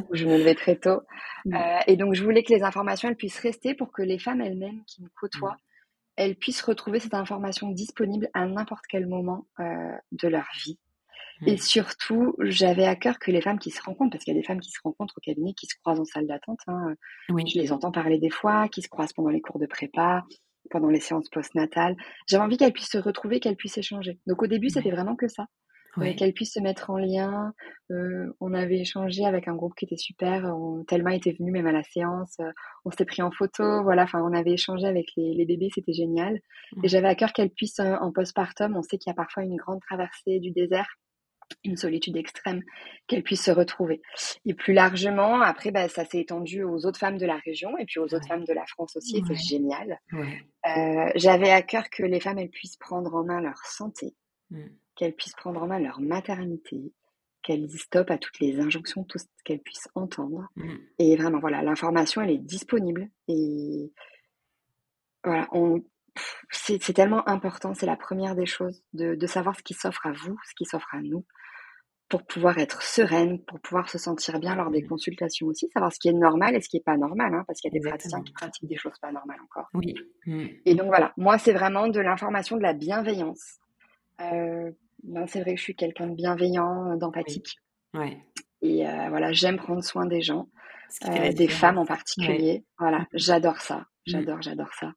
[0.09, 1.01] où je me levais très tôt.
[1.45, 1.55] Mmh.
[1.85, 4.83] et donc, je voulais que les informations, elles puissent rester pour que les femmes elles-mêmes
[4.85, 5.68] qui me côtoient, mmh
[6.19, 9.63] elles puissent retrouver cette information disponible à n'importe quel moment euh,
[10.11, 10.77] de leur vie.
[11.45, 11.59] Et mmh.
[11.59, 14.45] surtout, j'avais à cœur que les femmes qui se rencontrent, parce qu'il y a des
[14.45, 16.93] femmes qui se rencontrent au cabinet, qui se croisent en salle d'attente, hein,
[17.29, 20.25] je les entends parler des fois, qui se croisent pendant les cours de prépa,
[20.69, 21.95] pendant les séances postnatales.
[22.27, 24.19] J'avais envie qu'elles puissent se retrouver, qu'elles puissent échanger.
[24.27, 25.45] Donc au début, c'était vraiment que ça
[26.15, 27.53] qu'elle puisse se mettre en lien.
[27.91, 30.45] Euh, on avait échangé avec un groupe qui était super.
[30.45, 32.37] On, Thelma était venue même à la séance.
[32.39, 32.51] Euh,
[32.85, 33.83] on s'était pris en photo.
[33.83, 35.69] Voilà, enfin, on avait échangé avec les, bébés.
[35.73, 36.39] C'était génial.
[36.83, 39.43] Et j'avais à cœur qu'elle puisse, euh, en postpartum, on sait qu'il y a parfois
[39.43, 40.87] une grande traversée du désert
[41.63, 42.61] une solitude extrême,
[43.07, 44.03] qu'elle puisse se retrouver.
[44.45, 47.85] Et plus largement, après, bah, ça s'est étendu aux autres femmes de la région et
[47.85, 49.99] puis aux autres femmes de la France aussi, et c'est génial.
[51.15, 54.13] J'avais à cœur que les femmes, elles puissent prendre en main leur santé,
[54.51, 54.67] mmh
[54.99, 56.91] qu'elles puissent prendre en main leur maternité,
[57.41, 60.49] qu'elles disent stop à toutes les injonctions, tout ce qu'elles puissent entendre.
[60.57, 60.73] Mmh.
[60.99, 63.07] Et vraiment, voilà, l'information, elle est disponible.
[63.29, 63.93] Et
[65.23, 65.47] voilà,
[66.51, 70.37] c'est tellement important, c'est la première des choses, de, savoir ce qui s'offre à vous,
[70.45, 71.25] ce qui s'offre à nous,
[72.09, 74.87] pour pouvoir être sereine, pour pouvoir se sentir bien lors des mmh.
[74.89, 77.61] consultations aussi, savoir ce qui est normal et ce qui n'est pas normal, hein, parce
[77.61, 79.69] qu'il y a des praticiens qui pratiquent des choses pas normales encore.
[79.75, 79.95] Oui.
[80.25, 80.47] Mmh.
[80.65, 83.59] Et donc voilà, moi c'est vraiment de l'information, de la bienveillance.
[84.21, 84.71] Euh,
[85.03, 87.57] ben, c'est vrai que je suis quelqu'un de bienveillant, d'empathique.
[88.61, 90.49] Et euh, voilà, j'aime prendre soin des gens,
[91.05, 92.65] euh, des femmes en particulier.
[92.77, 93.77] Voilà, j'adore ça.
[93.77, 93.83] Mmh.
[94.07, 94.93] J'adore, j'adore ça.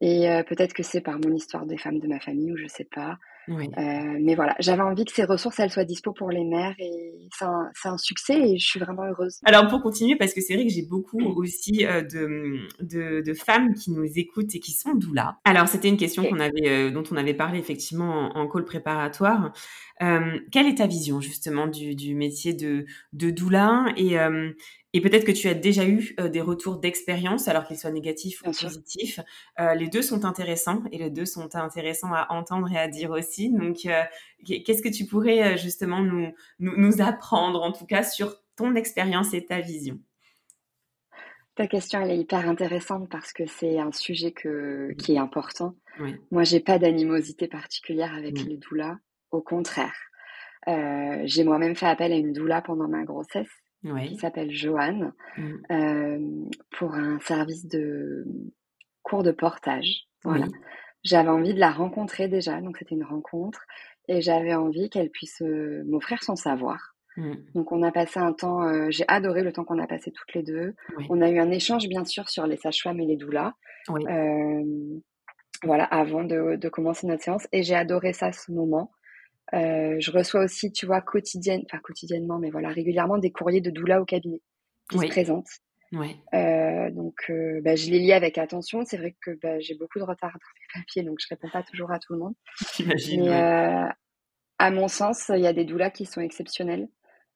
[0.00, 2.66] Et euh, peut-être que c'est par mon histoire des femmes de ma famille ou je
[2.66, 3.18] sais pas.
[3.48, 3.68] Oui.
[3.76, 7.28] Euh, mais voilà, j'avais envie que ces ressources elles soient dispo pour les mères et
[7.36, 9.40] c'est un, un, succès et je suis vraiment heureuse.
[9.44, 13.34] Alors pour continuer, parce que c'est vrai que j'ai beaucoup aussi euh, de, de, de,
[13.34, 15.36] femmes qui nous écoutent et qui sont doulas.
[15.44, 18.64] Alors c'était une question qu'on avait, euh, dont on avait parlé effectivement en, en call
[18.64, 19.52] préparatoire.
[20.02, 24.18] Euh, quelle est ta vision justement du, du métier de, de doula et,
[24.94, 28.42] et peut-être que tu as déjà eu euh, des retours d'expérience, alors qu'ils soient négatifs
[28.42, 29.20] ou positifs.
[29.58, 33.10] Euh, les deux sont intéressants et les deux sont intéressants à entendre et à dire
[33.10, 33.50] aussi.
[33.50, 34.02] Donc, euh,
[34.44, 39.46] qu'est-ce que tu pourrais justement nous, nous, apprendre, en tout cas, sur ton expérience et
[39.46, 39.98] ta vision?
[41.54, 45.74] Ta question, elle est hyper intéressante parce que c'est un sujet que, qui est important.
[46.00, 46.16] Oui.
[46.30, 48.98] Moi, j'ai pas d'animosité particulière avec les doulas.
[49.32, 49.96] Au contraire,
[51.24, 53.50] j'ai moi-même fait appel à une doula pendant ma grossesse
[53.82, 55.52] qui s'appelle Joanne, mmh.
[55.70, 56.18] euh,
[56.70, 58.24] pour un service de
[59.02, 60.06] cours de portage.
[60.24, 60.46] Voilà.
[61.02, 63.64] J'avais envie de la rencontrer déjà, donc c'était une rencontre,
[64.06, 66.94] et j'avais envie qu'elle puisse euh, m'offrir son savoir.
[67.16, 67.34] Mmh.
[67.54, 70.32] Donc on a passé un temps, euh, j'ai adoré le temps qu'on a passé toutes
[70.34, 70.74] les deux.
[71.10, 73.52] On a eu un échange bien sûr sur les sages-femmes et les doulas.
[73.90, 74.62] Euh,
[75.64, 77.46] voilà, avant de, de, commencer notre séance.
[77.52, 78.92] Et j'ai adoré ça ce moment.
[79.54, 83.70] Euh, je reçois aussi, tu vois, quotidienne, enfin quotidiennement, mais voilà, régulièrement des courriers de
[83.70, 84.40] doula au cabinet
[84.90, 85.60] qui se présentent.
[86.32, 88.82] Euh, donc, euh, bah, je les lis avec attention.
[88.84, 91.62] C'est vrai que bah, j'ai beaucoup de retard dans mes papiers, donc je réponds pas
[91.62, 92.34] toujours à tout le monde.
[92.86, 93.92] Mais
[94.58, 96.88] à mon sens, il y a des doulas qui sont exceptionnels.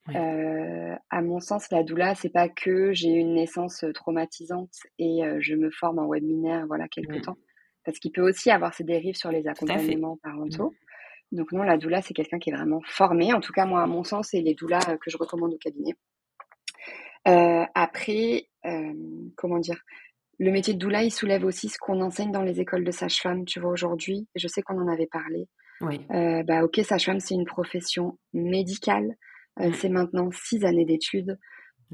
[0.08, 5.70] à mon sens, la doula, c'est pas que j'ai une naissance traumatisante et je me
[5.70, 7.36] forme en webinaire, voilà, quelque temps.
[7.84, 10.72] Parce qu'il peut aussi avoir ses dérives sur les accompagnements parentaux.
[11.32, 13.32] Donc non, la doula, c'est quelqu'un qui est vraiment formé.
[13.32, 15.94] En tout cas, moi, à mon sens, c'est les doulas que je recommande au cabinet.
[17.26, 18.92] Euh, après, euh,
[19.36, 19.80] comment dire,
[20.38, 23.44] le métier de doula, il soulève aussi ce qu'on enseigne dans les écoles de sage-femme,
[23.44, 24.28] tu vois, aujourd'hui.
[24.36, 25.48] Je sais qu'on en avait parlé.
[25.80, 26.00] Oui.
[26.10, 29.16] Euh, bah, ok, sage-femme, c'est une profession médicale.
[29.74, 31.38] c'est maintenant six années d'études.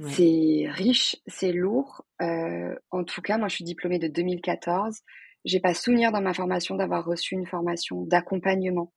[0.09, 2.05] C'est riche, c'est lourd.
[2.21, 5.01] en tout cas, moi, je suis diplômée de 2014.
[5.45, 8.93] J'ai pas souvenir dans ma formation d'avoir reçu une formation d'accompagnement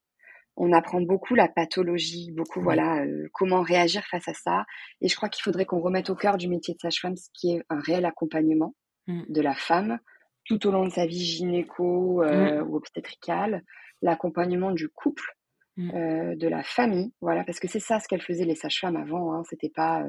[0.57, 4.65] on apprend beaucoup la pathologie, beaucoup voilà euh, comment réagir face à ça.
[5.01, 7.55] Et je crois qu'il faudrait qu'on remette au cœur du métier de sage-femme ce qui
[7.55, 8.75] est un réel accompagnement
[9.07, 9.23] mmh.
[9.29, 9.99] de la femme
[10.45, 12.69] tout au long de sa vie gynéco euh, mmh.
[12.69, 13.63] ou obstétricale,
[14.01, 15.35] l'accompagnement du couple,
[15.77, 15.91] mmh.
[15.95, 19.33] euh, de la famille, voilà, parce que c'est ça ce qu'elles faisaient les sages-femmes avant.
[19.33, 20.05] Hein, C'était pas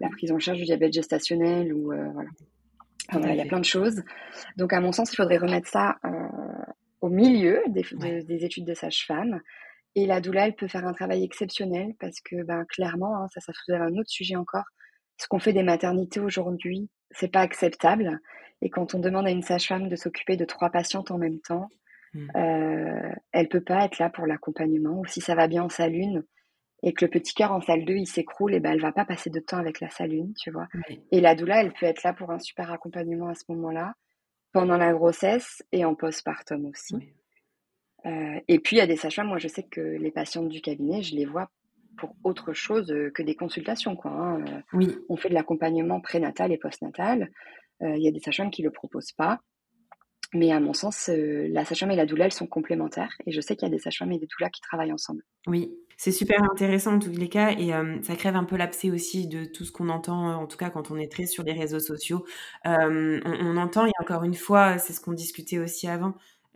[0.00, 2.30] la prise en charge du diabète gestationnel ou voilà.
[3.10, 4.02] voilà, il y a plein de choses.
[4.56, 5.96] Donc à mon sens, il faudrait remettre ça
[7.00, 7.84] au milieu des,
[8.22, 9.40] des études de sage-femme
[9.96, 13.40] et la doula, elle peut faire un travail exceptionnel parce que, ben, clairement, hein, ça,
[13.40, 14.66] ça soulève un autre sujet encore.
[15.16, 18.20] Ce qu'on fait des maternités aujourd'hui, c'est pas acceptable.
[18.60, 21.70] Et quand on demande à une sage-femme de s'occuper de trois patientes en même temps,
[22.12, 22.28] mmh.
[22.36, 25.00] euh, elle peut pas être là pour l'accompagnement.
[25.00, 26.20] Ou si ça va bien en salle 1
[26.82, 29.06] et que le petit cœur en salle 2, il s'écroule, et ben, elle va pas
[29.06, 30.68] passer de temps avec la salle 1, tu vois.
[31.10, 33.94] Et la doula, elle peut être là pour un super accompagnement à ce moment-là,
[34.52, 36.96] pendant la grossesse et en postpartum aussi.
[38.06, 40.60] Euh, et puis, il y a des sages-femmes, moi je sais que les patientes du
[40.60, 41.50] cabinet, je les vois
[41.98, 43.96] pour autre chose euh, que des consultations.
[43.96, 44.44] Quoi, hein.
[44.46, 44.96] euh, oui.
[45.08, 47.30] On fait de l'accompagnement prénatal et postnatal.
[47.82, 49.40] Il y a des sages-femmes qui ne le proposent pas.
[50.32, 53.12] Mais à mon sens, la sage-femme et la doula, elles sont complémentaires.
[53.26, 55.22] Et je sais qu'il y a des sages-femmes et des doulas qui travaillent ensemble.
[55.46, 57.50] Oui, c'est super intéressant en tous les cas.
[57.50, 60.70] Et ça crève un peu l'abcès aussi de tout ce qu'on entend, en tout cas
[60.70, 62.24] quand on est très sur les réseaux sociaux.
[62.64, 66.14] on, on, entend, et encore une fois, c'est ce qu'on discutait aussi avant,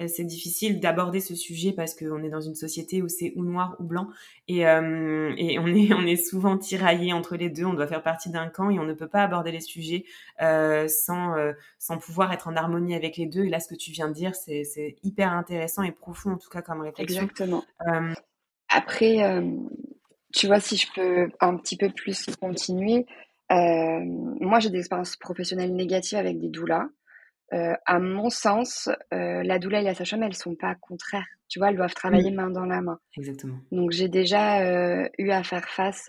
[0.08, 3.76] c'est difficile d'aborder ce sujet parce qu'on est dans une société où c'est ou noir
[3.78, 4.08] ou blanc
[4.48, 8.02] et, euh, et, on, est, on est souvent tiraillé entre les deux, on doit faire
[8.02, 10.04] partie d'un camp et on ne peut pas aborder les sujets
[10.42, 11.34] euh, sans,
[11.78, 13.44] sans pouvoir être en harmonie avec les deux.
[13.44, 16.50] Et là, ce que tu viens de dire, c'est hyper intéressant et profond en tout
[16.50, 17.22] cas comme réflexion.
[17.22, 17.64] Exactement.
[18.68, 19.42] Après,
[20.32, 23.06] tu vois, si je peux un petit peu plus continuer,
[23.50, 26.88] moi j'ai des expériences professionnelles négatives avec des doulas.
[27.52, 31.26] Euh, à mon sens, euh, la doula et la sage-femme, elles sont pas contraires.
[31.48, 33.00] Tu vois, elles doivent travailler main dans la main.
[33.16, 33.58] Exactement.
[33.72, 36.08] Donc j'ai déjà euh, eu à faire face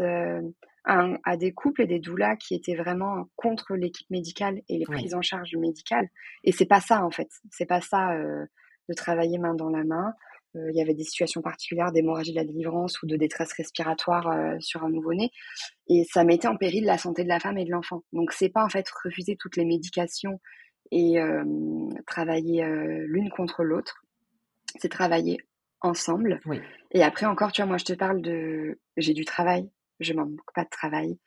[0.84, 5.16] à, des couples et des doulas qui étaient vraiment contre l'équipe médicale et les prises
[5.16, 6.08] en charge médicales.
[6.44, 7.30] Et c'est pas ça en fait.
[7.50, 8.16] C'est pas ça
[8.88, 10.14] de travailler main dans la main.
[10.54, 14.84] Il y avait des situations particulières d'hémorragie de la délivrance ou de détresse respiratoire sur
[14.84, 15.32] un nouveau-né,
[15.88, 18.04] et ça mettait en péril la santé de la femme et de l'enfant.
[18.12, 20.40] Donc c'est pas en fait refuser toutes les médications
[20.92, 21.44] et euh,
[22.06, 24.04] travailler euh, l'une contre l'autre.
[24.78, 25.40] C'est travailler
[25.82, 26.40] ensemble.
[26.92, 30.40] Et après encore, tu vois, moi je te parle de, j'ai du travail, je manque
[30.54, 31.18] pas de travail.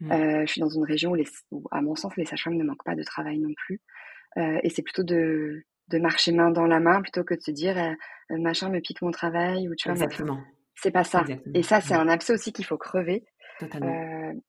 [0.00, 0.12] Mmh.
[0.12, 1.26] Euh, je suis dans une région où, les,
[1.70, 3.80] à mon sens, les sages-femmes ne manquent pas de travail non plus.
[4.36, 7.76] et c'est plutôt de, de marcher main dans la main plutôt que de se dire
[8.30, 9.94] machin me pique mon travail ou tu vois.
[9.94, 10.40] Exactement.
[10.74, 11.24] C'est pas ça.
[11.54, 13.24] Et ça, c'est un abcès aussi qu'il faut crever.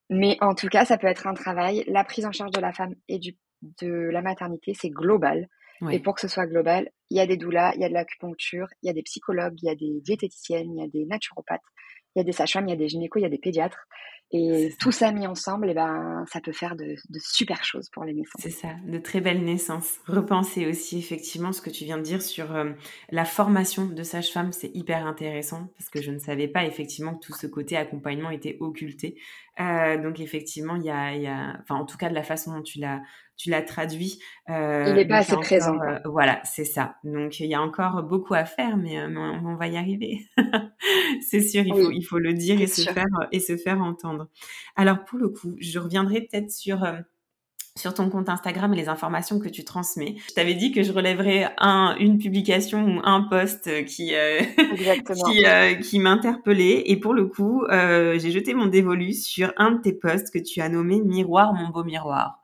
[0.10, 2.74] mais en tout cas, ça peut être un travail, la prise en charge de la
[2.74, 3.36] femme et du
[3.82, 5.48] de la maternité, c'est global.
[5.92, 7.94] Et pour que ce soit global, il y a des doulas, il y a de
[7.94, 11.06] l'acupuncture, il y a des psychologues, il y a des diététiciennes, il y a des
[11.06, 11.62] naturopathes,
[12.16, 13.86] il y a des sages-femmes, il y a des gynécos, il y a des pédiatres.
[14.36, 18.04] Et tout ça mis ensemble, et eh ben, ça peut faire de, super choses pour
[18.04, 18.42] les naissances.
[18.42, 20.00] C'est ça, de très belles naissances.
[20.08, 22.72] Repenser aussi effectivement ce que tu viens de dire sur euh,
[23.12, 27.28] la formation de sage-femme, c'est hyper intéressant parce que je ne savais pas effectivement que
[27.28, 29.22] tout ce côté accompagnement était occulté.
[29.60, 32.56] Euh, donc effectivement, il y a, y a, enfin en tout cas de la façon
[32.56, 33.02] dont tu l'as
[33.38, 34.20] tu l'as traduit.
[34.50, 35.80] Euh, il n'est pas assez présent.
[35.82, 36.96] Euh, voilà, c'est ça.
[37.04, 39.08] Donc il y a encore beaucoup à faire, mais, euh,
[39.44, 40.28] on, va y arriver.
[41.22, 44.28] c'est sûr, il faut, il faut le dire et se, faire, et se faire entendre.
[44.76, 46.86] Alors pour le coup, je reviendrai peut-être sur
[47.76, 50.16] sur ton compte Instagram et les informations que tu transmets.
[50.30, 54.42] Je t'avais dit que je relèverais un, une publication ou un post qui euh,
[55.26, 59.72] qui, euh, qui m'interpellait et pour le coup, euh, j'ai jeté mon dévolu sur un
[59.72, 62.42] de tes posts que tu as nommé Miroir mon beau miroir,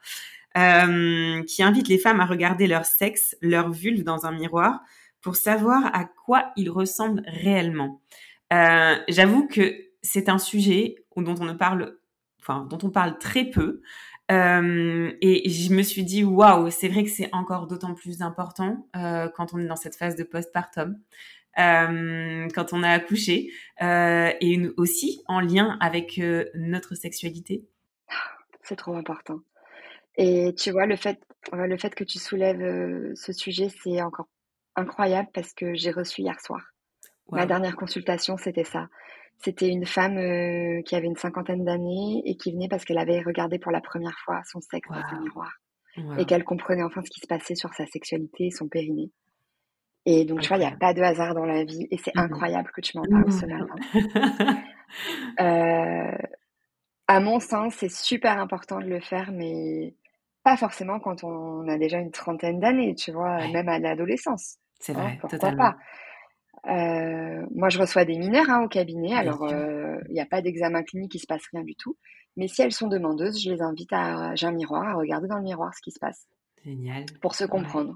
[1.46, 4.82] qui invite les femmes à regarder leur sexe, leur vulve dans un miroir
[5.22, 8.02] pour savoir à quoi ils ressemblent réellement.
[8.52, 11.98] J'avoue que c'est un sujet dont on ne parle,
[12.42, 13.82] enfin dont on parle très peu.
[14.32, 18.88] Euh, et je me suis dit, waouh, c'est vrai que c'est encore d'autant plus important
[18.96, 21.00] euh, quand on est dans cette phase de postpartum,
[21.58, 27.66] euh, quand on a accouché, euh, et aussi en lien avec euh, notre sexualité.
[28.62, 29.40] C'est trop important.
[30.18, 31.20] Et tu vois, le fait,
[31.54, 34.28] le fait que tu soulèves ce sujet, c'est encore
[34.76, 36.62] incroyable parce que j'ai reçu hier soir.
[37.32, 38.88] Ma dernière consultation, c'était ça.
[39.38, 43.22] C'était une femme euh, qui avait une cinquantaine d'années et qui venait parce qu'elle avait
[43.22, 45.52] regardé pour la première fois son sexe dans un miroir
[46.18, 49.12] et qu'elle comprenait enfin ce qui se passait sur sa sexualité et son périnée.
[50.06, 52.16] Et donc, tu vois, il n'y a pas de hasard dans la vie et c'est
[52.16, 53.76] mmh incroyable que tu m'en parles ce matin.
[55.42, 56.18] euh,
[57.10, 59.96] à mon sens, c'est super important de le faire, mais
[60.44, 64.58] pas forcément quand on a déjà une trentaine d'années, tu vois, même à l'adolescence.
[64.80, 65.72] C'est hein, vrai, pourquoi totalement.
[65.72, 65.78] pas
[66.68, 69.16] euh, moi, je reçois des mineurs hein, au cabinet.
[69.16, 71.98] Alors, euh, il n'y a pas d'examen clinique, il se passe rien du tout.
[72.36, 75.38] Mais si elles sont demandeuses, je les invite à, j'ai un miroir, à regarder dans
[75.38, 76.28] le miroir ce qui se passe.
[76.64, 77.06] Génial.
[77.22, 77.96] Pour se comprendre.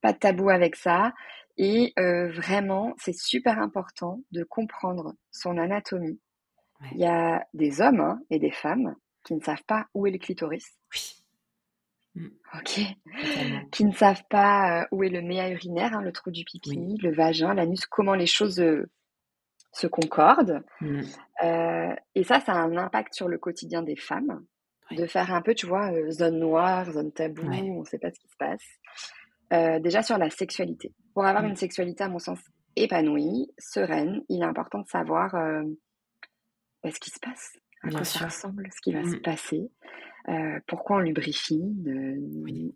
[0.00, 1.12] Pas de tabou avec ça.
[1.58, 6.18] Et euh, vraiment, c'est super important de comprendre son anatomie.
[6.92, 10.10] Il y a des hommes hein, et des femmes qui ne savent pas où est
[10.10, 10.78] le clitoris.
[10.94, 11.18] Oui.
[12.14, 12.28] Mm.
[12.58, 12.80] Ok.
[13.70, 16.96] Qui ne savent pas euh, où est le méa urinaire, hein, le trou du pipi,
[17.02, 18.88] le vagin, l'anus, comment les choses euh,
[19.72, 20.62] se concordent.
[20.80, 21.00] Mm.
[21.44, 24.44] Euh, et ça, ça a un impact sur le quotidien des femmes.
[24.92, 28.18] De faire un peu, tu vois, zone noire, zone tabou, on ne sait pas ce
[28.18, 29.82] qui se passe.
[29.82, 30.94] déjà sur la sexualité.
[31.12, 31.48] Pour avoir mm.
[31.48, 32.38] une sexualité, à mon sens,
[32.74, 35.34] épanouie, sereine, il est important de savoir
[36.82, 39.70] bah, ce qui se passe, à quoi ça ressemble, ce qui va se passer.
[40.28, 41.62] Euh, pourquoi on lubrifie,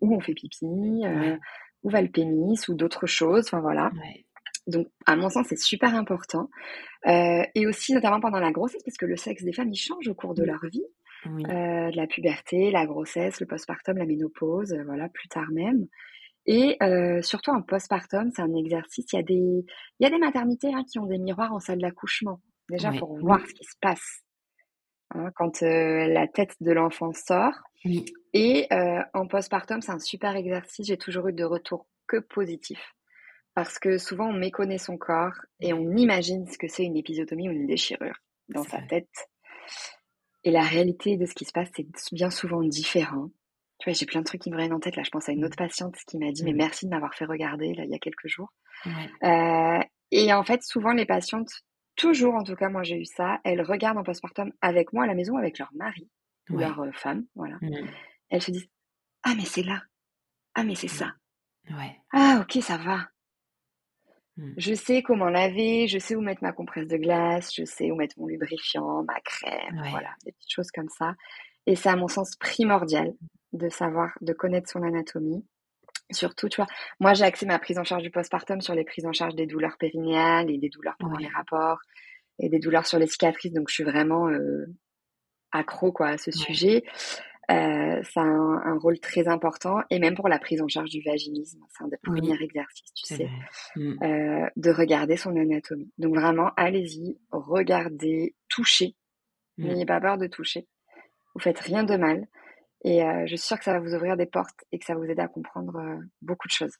[0.01, 1.37] où on fait pipi, euh,
[1.83, 3.45] où va le pénis ou d'autres choses.
[3.45, 3.91] Enfin voilà.
[4.65, 6.49] Donc, à mon sens, c'est super important.
[7.05, 10.07] Euh, et aussi, notamment pendant la grossesse, parce que le sexe des femmes, il change
[10.07, 10.85] au cours de leur vie.
[11.25, 15.85] de la puberté, la grossesse, le postpartum, la ménopause, voilà, plus tard même.
[16.45, 16.77] Et
[17.21, 19.05] surtout en postpartum, c'est un exercice.
[19.13, 19.65] Il y a des,
[19.99, 23.17] il y a des maternités hein, qui ont des miroirs en salle d'accouchement, déjà pour
[23.17, 24.23] voir ce qui se passe
[25.15, 27.53] Hein, quand euh, la tête de l'enfant sort.
[28.33, 30.87] Et euh, en postpartum, c'est un super exercice.
[30.87, 32.79] J'ai toujours eu de retour que positif.
[33.53, 37.49] Parce que souvent, on méconnaît son corps et on imagine ce que c'est une épisiotomie
[37.49, 38.17] ou une déchirure
[38.49, 39.29] dans sa tête.
[40.43, 43.29] Et la réalité de ce qui se passe, c'est bien souvent différent.
[43.77, 44.95] Tu vois, j'ai plein de trucs qui me viennent en tête.
[44.95, 47.25] Là, je pense à une autre patiente qui m'a dit, mais merci de m'avoir fait
[47.25, 48.51] regarder, là, il y a quelques jours.
[49.23, 51.51] Euh, et en fait, souvent, les patientes
[51.95, 55.07] toujours, en tout cas, moi j'ai eu ça, elles regardent en postpartum avec moi à
[55.07, 56.09] la maison, avec leur mari
[56.49, 57.57] ou leur euh, femme, voilà.
[57.61, 57.87] Mmh.
[58.29, 58.69] Elles se disent
[59.23, 59.81] Ah, mais c'est là.
[60.55, 60.97] Ah, mais c'est mmh.
[60.97, 61.13] ça.
[61.71, 61.97] Ouais.
[62.11, 63.07] Ah, ok, ça va.
[64.37, 64.53] Mmh.
[64.57, 67.95] Je sais comment laver, je sais où mettre ma compresse de glace, je sais où
[67.95, 71.15] mettre mon lubrifiant, ma crème, voilà, des petites choses comme ça.
[71.65, 73.13] Et c'est à mon sens primordial
[73.53, 75.45] de savoir, de connaître son anatomie
[76.11, 76.67] Surtout, tu vois,
[76.99, 79.47] moi j'ai axé ma prise en charge du postpartum sur les prises en charge des
[79.47, 81.79] douleurs périnéales et des douleurs pendant les rapports
[82.39, 83.53] et des douleurs sur les cicatrices.
[83.53, 84.65] Donc je suis vraiment euh,
[85.51, 86.83] accro quoi à ce sujet.
[87.51, 91.01] Euh, ça a un, rôle très important et même pour la prise en charge du
[91.01, 93.29] vaginisme, c'est un des premiers exercices, tu sais,
[93.75, 94.03] mmh.
[94.03, 95.91] euh, de regarder son anatomie.
[95.97, 98.95] Donc vraiment, allez-y, regardez, touchez.
[99.57, 99.65] Mmh.
[99.65, 100.67] N'ayez pas peur de toucher.
[101.35, 102.27] Vous faites rien de mal.
[102.83, 104.93] Et euh, je suis sûre que ça va vous ouvrir des portes et que ça
[104.93, 106.73] va vous aider à comprendre euh, beaucoup de choses.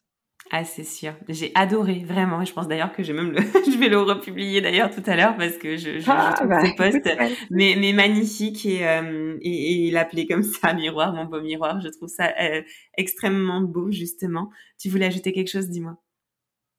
[0.51, 1.13] Ah, c'est sûr.
[1.29, 2.41] J'ai adoré, vraiment.
[2.41, 3.39] Et je pense d'ailleurs que je, même le...
[3.71, 6.65] je vais le republier d'ailleurs tout à l'heure parce que je, je, ah, trouve bah,
[6.65, 7.09] ce post
[7.49, 11.79] mais, mais magnifique et, euh, et, et l'appeler comme ça, miroir, mon beau miroir.
[11.81, 12.61] Je trouve ça euh,
[12.97, 14.49] extrêmement beau, justement.
[14.79, 15.97] Tu voulais ajouter quelque chose, dis-moi.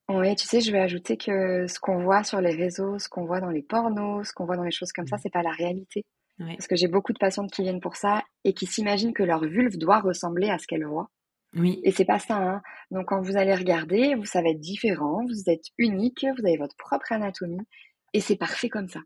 [0.07, 3.25] Oui, tu sais, je vais ajouter que ce qu'on voit sur les réseaux, ce qu'on
[3.25, 5.19] voit dans les pornos, ce qu'on voit dans les choses comme ça, mmh.
[5.23, 6.03] c'est pas la réalité.
[6.37, 9.45] Parce que j'ai beaucoup de patientes qui viennent pour ça et qui s'imaginent que leur
[9.45, 11.09] vulve doit ressembler à ce qu'elles voient.
[11.55, 11.79] Oui.
[11.83, 12.35] Et c'est pas ça.
[12.35, 12.61] Hein.
[12.91, 16.75] Donc quand vous allez regarder, vous savez être différent, vous êtes unique, vous avez votre
[16.75, 17.65] propre anatomie
[18.13, 18.99] et c'est parfait comme ça.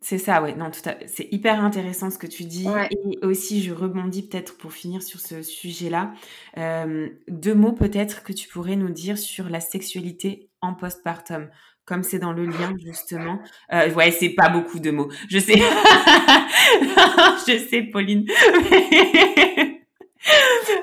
[0.00, 0.54] C'est ça, ouais.
[0.54, 0.94] Non, tout à...
[1.06, 2.68] c'est hyper intéressant ce que tu dis.
[2.90, 6.12] Et aussi, je rebondis peut-être pour finir sur ce sujet-là.
[6.58, 11.48] Euh, deux mots peut-être que tu pourrais nous dire sur la sexualité en postpartum
[11.86, 13.38] comme c'est dans le lien justement.
[13.72, 15.08] Euh, ouais, c'est pas beaucoup de mots.
[15.30, 15.54] Je sais,
[17.46, 18.26] je sais, Pauline.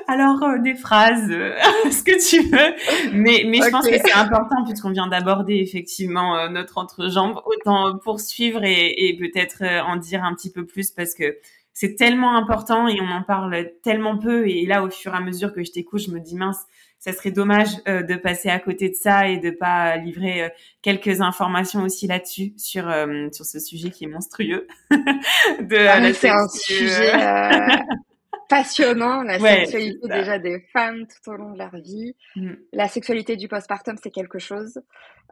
[0.08, 1.54] Alors, euh, des phrases, euh,
[1.90, 3.12] ce que tu veux.
[3.12, 7.40] Mais, mais je pense que c'est important puisqu'on vient d'aborder effectivement euh, notre entrejambe.
[7.46, 11.38] Autant poursuivre et, et peut-être en dire un petit peu plus parce que
[11.72, 14.48] c'est tellement important et on en parle tellement peu.
[14.48, 16.60] Et là, au fur et à mesure que je t'écoute, je me dis mince,
[16.98, 21.82] ça serait dommage de passer à côté de ça et de pas livrer quelques informations
[21.82, 22.84] aussi là-dessus sur
[23.32, 24.66] sur ce sujet qui est monstrueux.
[24.90, 27.12] de, ah, c'est un sujet
[28.48, 32.14] passionnant, la sexualité déjà des femmes tout au long de leur vie.
[32.36, 32.54] Mm.
[32.72, 34.80] La sexualité du postpartum, c'est quelque chose.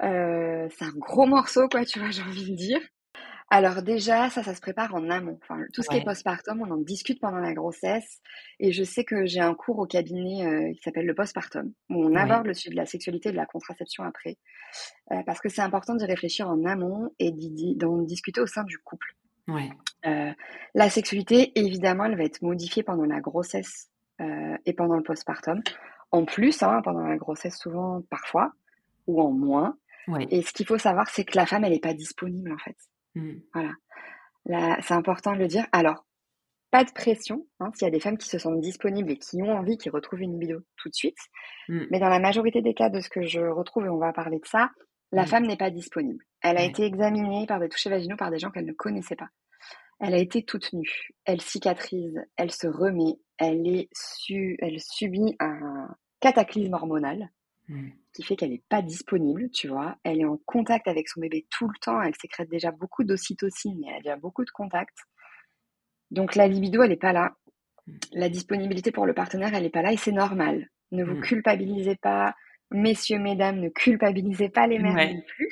[0.02, 2.80] Euh, c'est un gros morceau, quoi, tu vois, j'ai envie de dire.
[3.50, 5.38] Alors déjà, ça, ça se prépare en amont.
[5.42, 8.22] Enfin, tout ce qui est postpartum, on en discute pendant la grossesse.
[8.58, 12.02] Et je sais que j'ai un cours au cabinet euh, qui s'appelle le postpartum, où
[12.02, 14.38] on aborde le sujet de la sexualité et de la contraception après.
[15.10, 17.30] Euh, parce que c'est important d'y réfléchir en amont et
[17.76, 19.14] d'en discuter au sein du couple.
[19.48, 19.70] Ouais.
[20.06, 20.32] Euh,
[20.74, 23.90] la sexualité, évidemment, elle va être modifiée pendant la grossesse
[24.20, 25.62] euh, et pendant le postpartum.
[26.10, 28.52] En plus, hein, pendant la grossesse, souvent, parfois,
[29.06, 29.76] ou en moins.
[30.30, 32.76] Et ce qu'il faut savoir, c'est que la femme, elle n'est pas disponible, en fait.
[33.14, 33.34] Mmh.
[34.44, 34.80] Voilà.
[34.82, 35.64] C'est important de le dire.
[35.70, 36.04] Alors,
[36.72, 39.42] pas de pression, hein, s'il y a des femmes qui se sentent disponibles et qui
[39.42, 41.18] ont envie, qui retrouvent une vidéo tout de suite.
[41.68, 41.82] Mmh.
[41.90, 44.38] Mais dans la majorité des cas de ce que je retrouve, et on va parler
[44.38, 44.70] de ça,
[45.12, 45.26] la mmh.
[45.26, 46.24] femme n'est pas disponible.
[46.40, 49.28] Elle a été examinée par des touchés vaginaux par des gens qu'elle ne connaissait pas.
[50.00, 51.10] Elle a été toute nue.
[51.24, 55.88] Elle cicatrise, elle se remet, elle, est su, elle subit un
[56.20, 57.30] cataclysme hormonal
[57.68, 57.90] mmh.
[58.14, 59.96] qui fait qu'elle n'est pas disponible, tu vois.
[60.02, 62.00] Elle est en contact avec son bébé tout le temps.
[62.02, 64.98] Elle sécrète déjà beaucoup d'ocytocine, mais elle a déjà beaucoup de contacts.
[66.10, 67.36] Donc la libido, elle n'est pas là.
[68.12, 70.68] La disponibilité pour le partenaire, elle n'est pas là et c'est normal.
[70.90, 72.34] Ne vous culpabilisez pas
[72.72, 75.48] messieurs, mesdames, ne culpabilisez pas les mères non plus.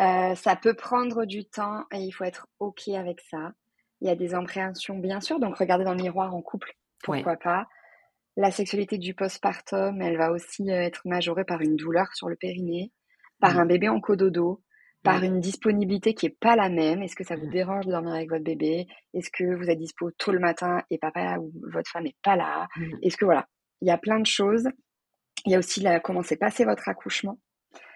[0.00, 3.52] Euh, ça peut prendre du temps et il faut être OK avec ça.
[4.00, 6.72] Il y a des appréhensions, bien sûr, donc regardez dans le miroir en couple,
[7.04, 7.68] pourquoi pas.
[8.36, 12.36] La sexualité du postpartum, elle va aussi euh, être majorée par une douleur sur le
[12.36, 12.90] périnée,
[13.40, 14.62] par un bébé en cododo,
[15.04, 17.02] par une disponibilité qui est pas la même.
[17.02, 18.86] Est-ce que ça vous dérange de dormir avec votre bébé?
[19.14, 22.36] Est-ce que vous êtes dispo tôt le matin et papa ou votre femme n'est pas
[22.36, 22.68] là?
[23.02, 23.46] Est-ce que voilà,
[23.80, 24.68] il y a plein de choses
[25.44, 27.38] il y a aussi la, comment s'est passé votre accouchement.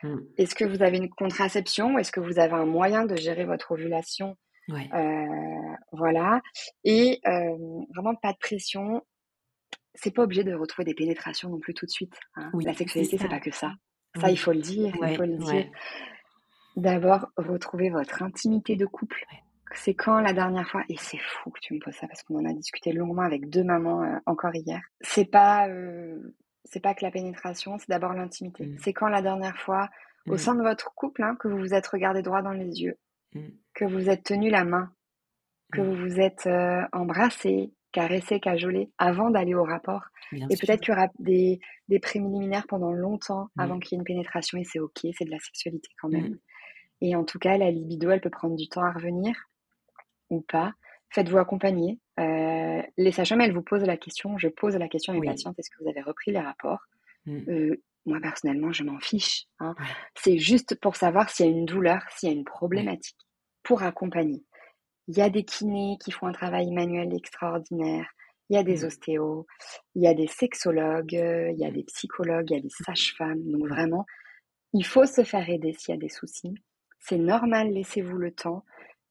[0.03, 0.19] Hmm.
[0.37, 3.73] Est-ce que vous avez une contraception Est-ce que vous avez un moyen de gérer votre
[3.73, 4.37] ovulation
[4.71, 5.25] euh,
[5.93, 6.41] Voilà.
[6.85, 7.57] Et euh,
[7.95, 9.03] vraiment pas de pression.
[9.95, 12.15] C'est pas obligé de retrouver des pénétrations non plus tout de suite.
[12.37, 12.51] Hein.
[12.61, 13.73] la sexualité, c'est pas que ça.
[14.21, 14.95] Ça, il faut le dire.
[15.03, 15.67] il faut le dire.
[16.77, 19.25] D'abord, retrouver votre intimité de couple.
[19.75, 22.39] C'est quand la dernière fois, et c'est fou que tu me poses ça parce qu'on
[22.39, 24.81] en a discuté longuement avec deux mamans euh, encore hier.
[25.01, 25.69] C'est pas
[26.67, 28.67] c'est pas que la pénétration, c'est d'abord l'intimité.
[28.67, 28.79] Mm.
[28.83, 29.89] C'est quand la dernière fois,
[30.29, 30.39] au mm.
[30.39, 32.99] sein de votre couple, hein, que vous vous êtes regardé droit dans les yeux,
[33.35, 33.49] mm.
[33.75, 34.93] que vous êtes tenu la main,
[35.73, 40.05] que vous vous êtes euh, embrassé, caressé, cajolé avant d'aller au rapport.
[40.33, 44.05] et peut-être qu'il y aura des, des préliminaires pendant longtemps avant qu'il y ait une
[44.05, 46.39] pénétration et c'est ok, c'est de la sexualité quand même.
[47.01, 49.35] Et en tout cas, la libido, elle peut prendre du temps à revenir
[50.31, 50.73] ou pas.
[51.11, 51.99] Faites-vous accompagner.
[52.19, 54.39] Euh, les sages-femmes, elles vous posent la question.
[54.39, 56.81] Je pose la question à mes patientes est-ce que vous avez repris les rapports
[57.27, 57.39] mm.
[57.49, 59.45] euh, Moi, personnellement, je m'en fiche.
[59.61, 59.75] Hein.
[60.15, 63.19] C'est juste pour savoir s'il y a une douleur, s'il y a une problématique,
[63.63, 64.45] pour accompagner.
[65.09, 68.09] Il y a des kinés qui font un travail manuel extraordinaire.
[68.49, 68.87] Il y a des mm.
[68.87, 69.47] ostéos,
[69.95, 71.75] il y a des sexologues, il y a mm.
[71.75, 73.43] des psychologues, il y a des sages-femmes.
[73.45, 74.05] Donc vraiment,
[74.73, 76.55] il faut se faire aider s'il y a des soucis.
[76.99, 78.65] C'est normal, laissez-vous le temps.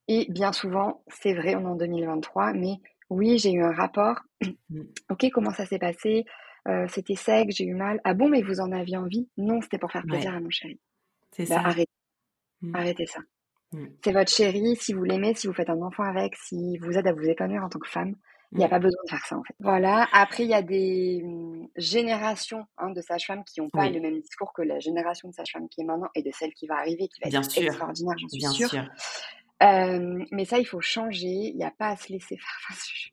[0.07, 2.79] Et bien souvent, c'est vrai, on est en 2023, mais
[3.09, 4.19] oui, j'ai eu un rapport.
[4.69, 4.81] Mmh.
[5.09, 6.25] ok, comment ça s'est passé?
[6.67, 8.01] Euh, C'était sec, j'ai eu mal.
[8.03, 9.29] Ah bon, mais vous en aviez envie?
[9.37, 10.79] Non, c'était pour faire plaisir à mon chéri.
[11.31, 11.61] C'est bah, ça.
[11.61, 11.91] Arrêtez.
[12.61, 12.75] Mmh.
[12.75, 13.19] Arrêtez ça.
[13.71, 13.85] Mmh.
[14.03, 17.07] C'est votre chéri, si vous l'aimez, si vous faites un enfant avec, si vous aide
[17.07, 18.15] à vous épanouir en tant que femme,
[18.51, 19.55] il n'y a pas besoin de faire ça en fait.
[19.59, 20.07] Voilà.
[20.13, 21.25] Après, il y a des
[21.75, 25.67] générations hein, de sages-femmes qui n'ont pas le même discours que la génération de sages-femmes
[25.67, 28.39] qui est maintenant et de celle qui va arriver, qui va être extraordinaire, j'en suis
[28.39, 28.69] Bien sûre.
[28.69, 28.85] Sûr.
[29.63, 31.27] Euh, mais ça, il faut changer.
[31.27, 32.77] Il n'y a pas à se laisser faire.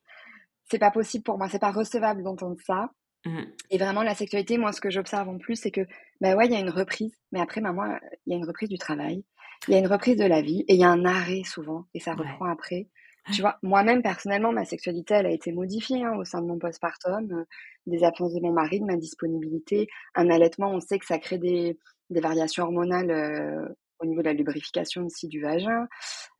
[0.70, 1.48] c'est pas possible pour moi.
[1.48, 2.90] C'est pas recevable d'entendre ça.
[3.24, 3.42] Mmh.
[3.70, 5.82] Et vraiment, la sexualité, moi, ce que j'observe en plus, c'est que,
[6.20, 7.14] bah ouais, il y a une reprise.
[7.30, 9.24] Mais après, bah, moi, il y a une reprise du travail.
[9.68, 10.64] Il y a une reprise de la vie.
[10.68, 11.86] Et il y a un arrêt souvent.
[11.94, 12.88] Et ça reprend après.
[13.32, 16.58] Tu vois, moi-même, personnellement, ma sexualité, elle a été modifiée hein, au sein de mon
[16.58, 17.30] postpartum.
[17.32, 17.44] Euh,
[17.86, 19.86] des absences de mon mari, de ma disponibilité.
[20.14, 21.78] Un allaitement, on sait que ça crée des,
[22.10, 23.68] des variations hormonales euh,
[24.02, 25.88] au niveau de la lubrification aussi du vagin,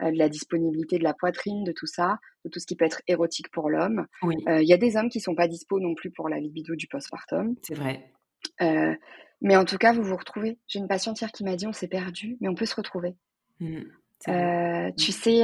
[0.03, 2.85] euh, de la disponibilité de la poitrine, de tout ça, de tout ce qui peut
[2.85, 4.07] être érotique pour l'homme.
[4.25, 6.75] Euh, il y a des hommes qui sont pas dispo non plus pour la libido
[6.75, 7.55] du postpartum.
[7.63, 8.13] C'est vrai.
[8.61, 8.95] Euh,
[9.41, 10.59] mais en tout cas, vous vous retrouvez.
[10.67, 13.17] J'ai une patiente hier qui m'a dit on s'est perdu, mais on peut se retrouver.
[13.61, 13.83] Mmh,
[14.25, 14.95] tu mmh.
[14.99, 15.43] sais,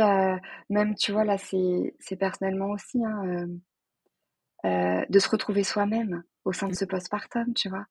[0.71, 3.05] même tu vois là, c'est personnellement aussi.
[3.05, 3.49] Hein,
[4.65, 7.87] de se retrouver soi-même au sein de ce postpartum, tu vois,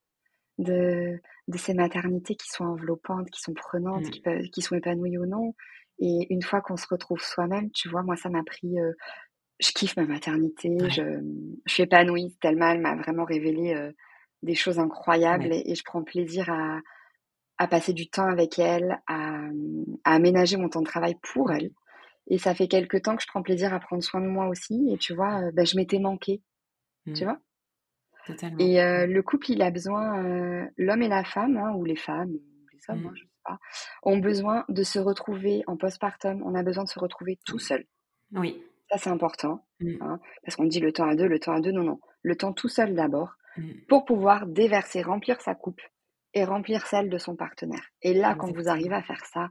[0.58, 4.10] de, de ces maternités qui sont enveloppantes, qui sont prenantes, mmh.
[4.10, 5.54] qui, peuvent, qui sont épanouies ou non.
[6.00, 8.76] Et une fois qu'on se retrouve soi-même, tu vois, moi, ça m'a pris.
[9.58, 11.20] je kiffe ma maternité, je,
[11.66, 13.74] je suis épanouie tellement elle m'a vraiment révélé
[14.42, 16.80] des choses incroyables et, je prends plaisir à,
[17.58, 19.40] à passer du temps avec elle, à,
[20.04, 21.70] à, aménager mon temps de travail pour elle.
[22.28, 24.90] Et ça fait quelques temps que je prends plaisir à prendre soin de moi aussi.
[24.92, 26.42] Et tu vois, bah, je m'étais manquée.
[27.14, 27.26] Tu mmh.
[27.26, 27.38] vois?
[28.28, 28.58] Totalement.
[28.58, 32.66] Et le couple, il a besoin, l'homme et la femme, hein, ou les femmes, ou
[32.72, 33.16] les hommes, hein, mmh.
[33.16, 33.58] je sais pas,
[34.02, 36.42] ont besoin de se retrouver en postpartum.
[36.44, 37.84] On a besoin de se retrouver tout seul.
[38.32, 38.62] Oui.
[38.90, 39.66] Ça, c'est important.
[39.80, 39.96] Mmh.
[40.02, 41.72] Hein, parce qu'on dit le temps à deux, le temps à deux.
[41.72, 41.98] Non, non.
[42.22, 43.34] Le temps tout seul d'abord.
[43.88, 45.80] Pour pouvoir déverser, remplir sa coupe
[46.32, 47.82] et remplir celle de son partenaire.
[48.02, 49.48] Et là, quand vous arrivez à faire ça,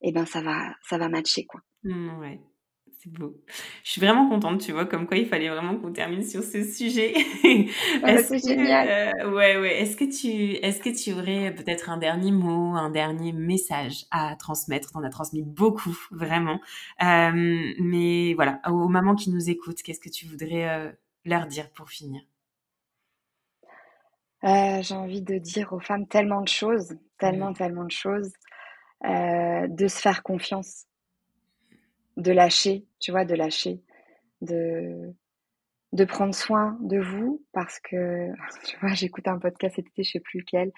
[0.00, 1.60] eh ben, ça va, ça va matcher, quoi.
[1.84, 2.40] ouais.
[3.02, 3.34] C'est beau.
[3.82, 6.62] Je suis vraiment contente, tu vois, comme quoi il fallait vraiment qu'on termine sur ce
[6.62, 7.14] sujet.
[7.42, 9.16] c'est génial.
[9.24, 9.82] Euh, ouais, ouais.
[9.82, 14.36] Est-ce que tu, est-ce que tu aurais peut-être un dernier mot, un dernier message à
[14.36, 14.92] transmettre?
[14.92, 16.60] T'en as transmis beaucoup, vraiment.
[17.02, 20.92] Euh, mais voilà, aux mamans qui nous écoutent, qu'est-ce que tu voudrais euh,
[21.24, 22.22] leur dire pour finir?
[24.44, 28.32] J'ai envie de dire aux femmes tellement de choses, tellement, tellement de choses,
[29.04, 30.86] de se faire confiance
[32.16, 33.80] de lâcher, tu vois, de lâcher,
[34.40, 35.14] de,
[35.92, 38.28] de prendre soin de vous parce que,
[38.64, 40.72] tu vois, j'écoute un podcast cet été, je sais plus lequel,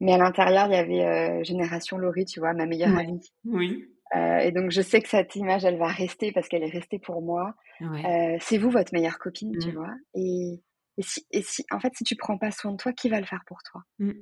[0.00, 3.32] mais à l'intérieur, il y avait euh, Génération Laurie, tu vois, ma meilleure amie.
[3.44, 3.84] Oui.
[4.14, 6.98] Euh, et donc, je sais que cette image, elle va rester parce qu'elle est restée
[6.98, 7.54] pour moi.
[7.80, 9.74] Euh, c'est vous, votre meilleure copine, tu mm.
[9.74, 9.94] vois.
[10.14, 10.62] Et,
[10.98, 13.20] et, si, et si, en fait, si tu prends pas soin de toi, qui va
[13.20, 13.82] le faire pour toi?
[13.98, 14.12] Mm.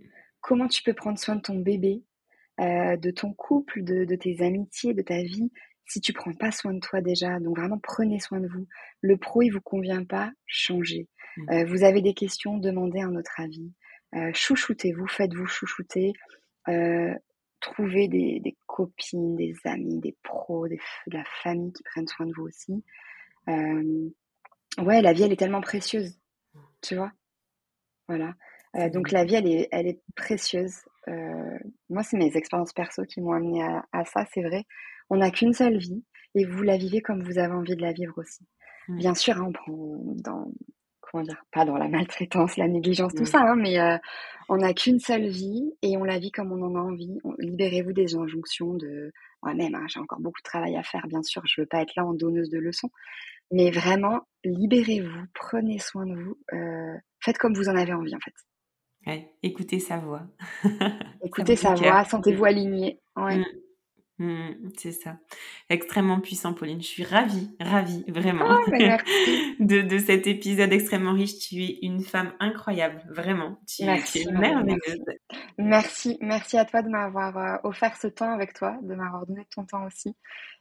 [0.41, 2.05] Comment tu peux prendre soin de ton bébé,
[2.59, 5.51] de ton couple, de, de tes amitiés, de ta vie?
[5.87, 8.66] Si tu prends pas soin de toi déjà, donc vraiment prenez soin de vous.
[9.01, 11.09] Le pro, il vous convient pas, changez.
[11.37, 11.51] Mmh.
[11.51, 13.72] Euh, vous avez des questions, demandez un autre avis.
[14.14, 16.12] Euh, chouchoutez-vous, faites-vous chouchouter.
[16.68, 17.12] Euh,
[17.61, 22.26] trouvez des, des, copines, des amis, des pros, des, de la famille qui prennent soin
[22.26, 22.85] de vous aussi.
[23.47, 26.18] Ouais, la vie, elle est tellement précieuse,
[26.82, 27.12] tu vois.
[28.09, 28.35] Voilà.
[28.93, 30.80] Donc la vie, elle est, elle est précieuse.
[31.89, 34.64] Moi, c'est mes expériences perso qui m'ont amené à, à ça, c'est vrai.
[35.11, 36.02] On n'a qu'une seule vie
[36.34, 38.44] et vous la vivez comme vous avez envie de la vivre aussi.
[38.88, 38.98] Mmh.
[38.98, 40.52] Bien sûr, hein, on prend dans
[41.00, 43.26] comment dire, pas dans la maltraitance, la négligence, tout mmh.
[43.26, 43.96] ça, hein, mais euh,
[44.48, 47.18] on n'a qu'une seule vie et on la vit comme on en a envie.
[47.38, 49.74] Libérez-vous des injonctions de moi-même.
[49.74, 51.42] Hein, j'ai encore beaucoup de travail à faire, bien sûr.
[51.46, 52.90] Je veux pas être là en donneuse de leçons,
[53.50, 58.20] mais vraiment libérez-vous, prenez soin de vous, euh, faites comme vous en avez envie en
[58.20, 58.34] fait.
[59.07, 60.22] Ouais, écoutez sa voix.
[61.24, 63.00] écoutez sa voix, sentez-vous aligné.
[63.16, 63.38] Ouais.
[63.38, 63.44] Mmh.
[64.19, 65.17] Mmh, c'est ça.
[65.69, 66.81] Extrêmement puissant, Pauline.
[66.81, 68.71] Je suis ravie, ravie, vraiment, oh,
[69.61, 71.39] de, de, cet épisode extrêmement riche.
[71.39, 73.59] Tu es une femme incroyable, vraiment.
[73.67, 75.05] Tu, merci, es merveilleuse.
[75.59, 76.17] Merci.
[76.21, 79.65] merci, à toi de m'avoir euh, offert ce temps avec toi, de m'avoir donné ton
[79.65, 80.15] temps aussi.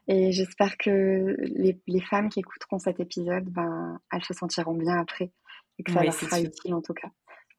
[0.08, 4.99] Et j'espère que les, les, femmes qui écouteront cet épisode, ben, elles se sentiront bien
[4.99, 5.32] après
[5.78, 7.10] et que ça leur sera utile en tout cas.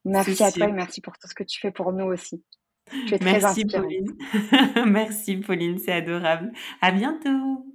[0.03, 2.43] Merci à toi et merci pour tout ce que tu fais pour nous aussi.
[3.21, 4.15] Merci Pauline.
[4.85, 6.51] Merci Pauline, c'est adorable.
[6.81, 7.65] À bientôt.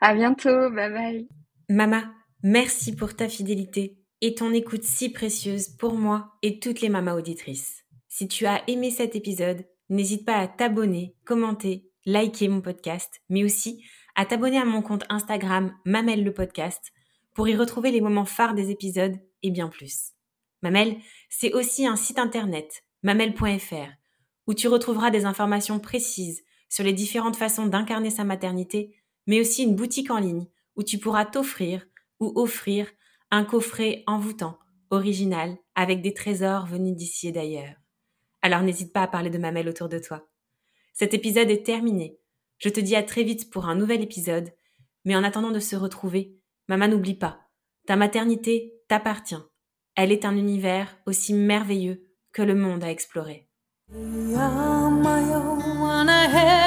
[0.00, 1.28] À bientôt, bye bye.
[1.68, 2.12] Mama,
[2.42, 7.14] merci pour ta fidélité et ton écoute si précieuse pour moi et toutes les mamas
[7.14, 7.84] auditrices.
[8.08, 13.42] Si tu as aimé cet épisode, n'hésite pas à t'abonner, commenter, liker mon podcast, mais
[13.42, 16.92] aussi à t'abonner à mon compte Instagram Mamel le podcast
[17.34, 20.12] pour y retrouver les moments phares des épisodes et bien plus.
[20.62, 20.96] Mamel,
[21.28, 23.90] c'est aussi un site internet, mamel.fr,
[24.46, 28.94] où tu retrouveras des informations précises sur les différentes façons d'incarner sa maternité,
[29.26, 31.86] mais aussi une boutique en ligne où tu pourras t'offrir
[32.20, 32.88] ou offrir
[33.30, 34.58] un coffret envoûtant,
[34.90, 37.74] original, avec des trésors venus d'ici et d'ailleurs.
[38.42, 40.28] Alors n'hésite pas à parler de Mamel autour de toi.
[40.92, 42.18] Cet épisode est terminé.
[42.58, 44.52] Je te dis à très vite pour un nouvel épisode,
[45.04, 46.36] mais en attendant de se retrouver,
[46.68, 47.40] maman n'oublie pas,
[47.86, 49.42] ta maternité t'appartient.
[49.94, 53.45] Elle est un univers aussi merveilleux que le monde à explorer.
[53.88, 56.65] Yeah, my own, wanna have.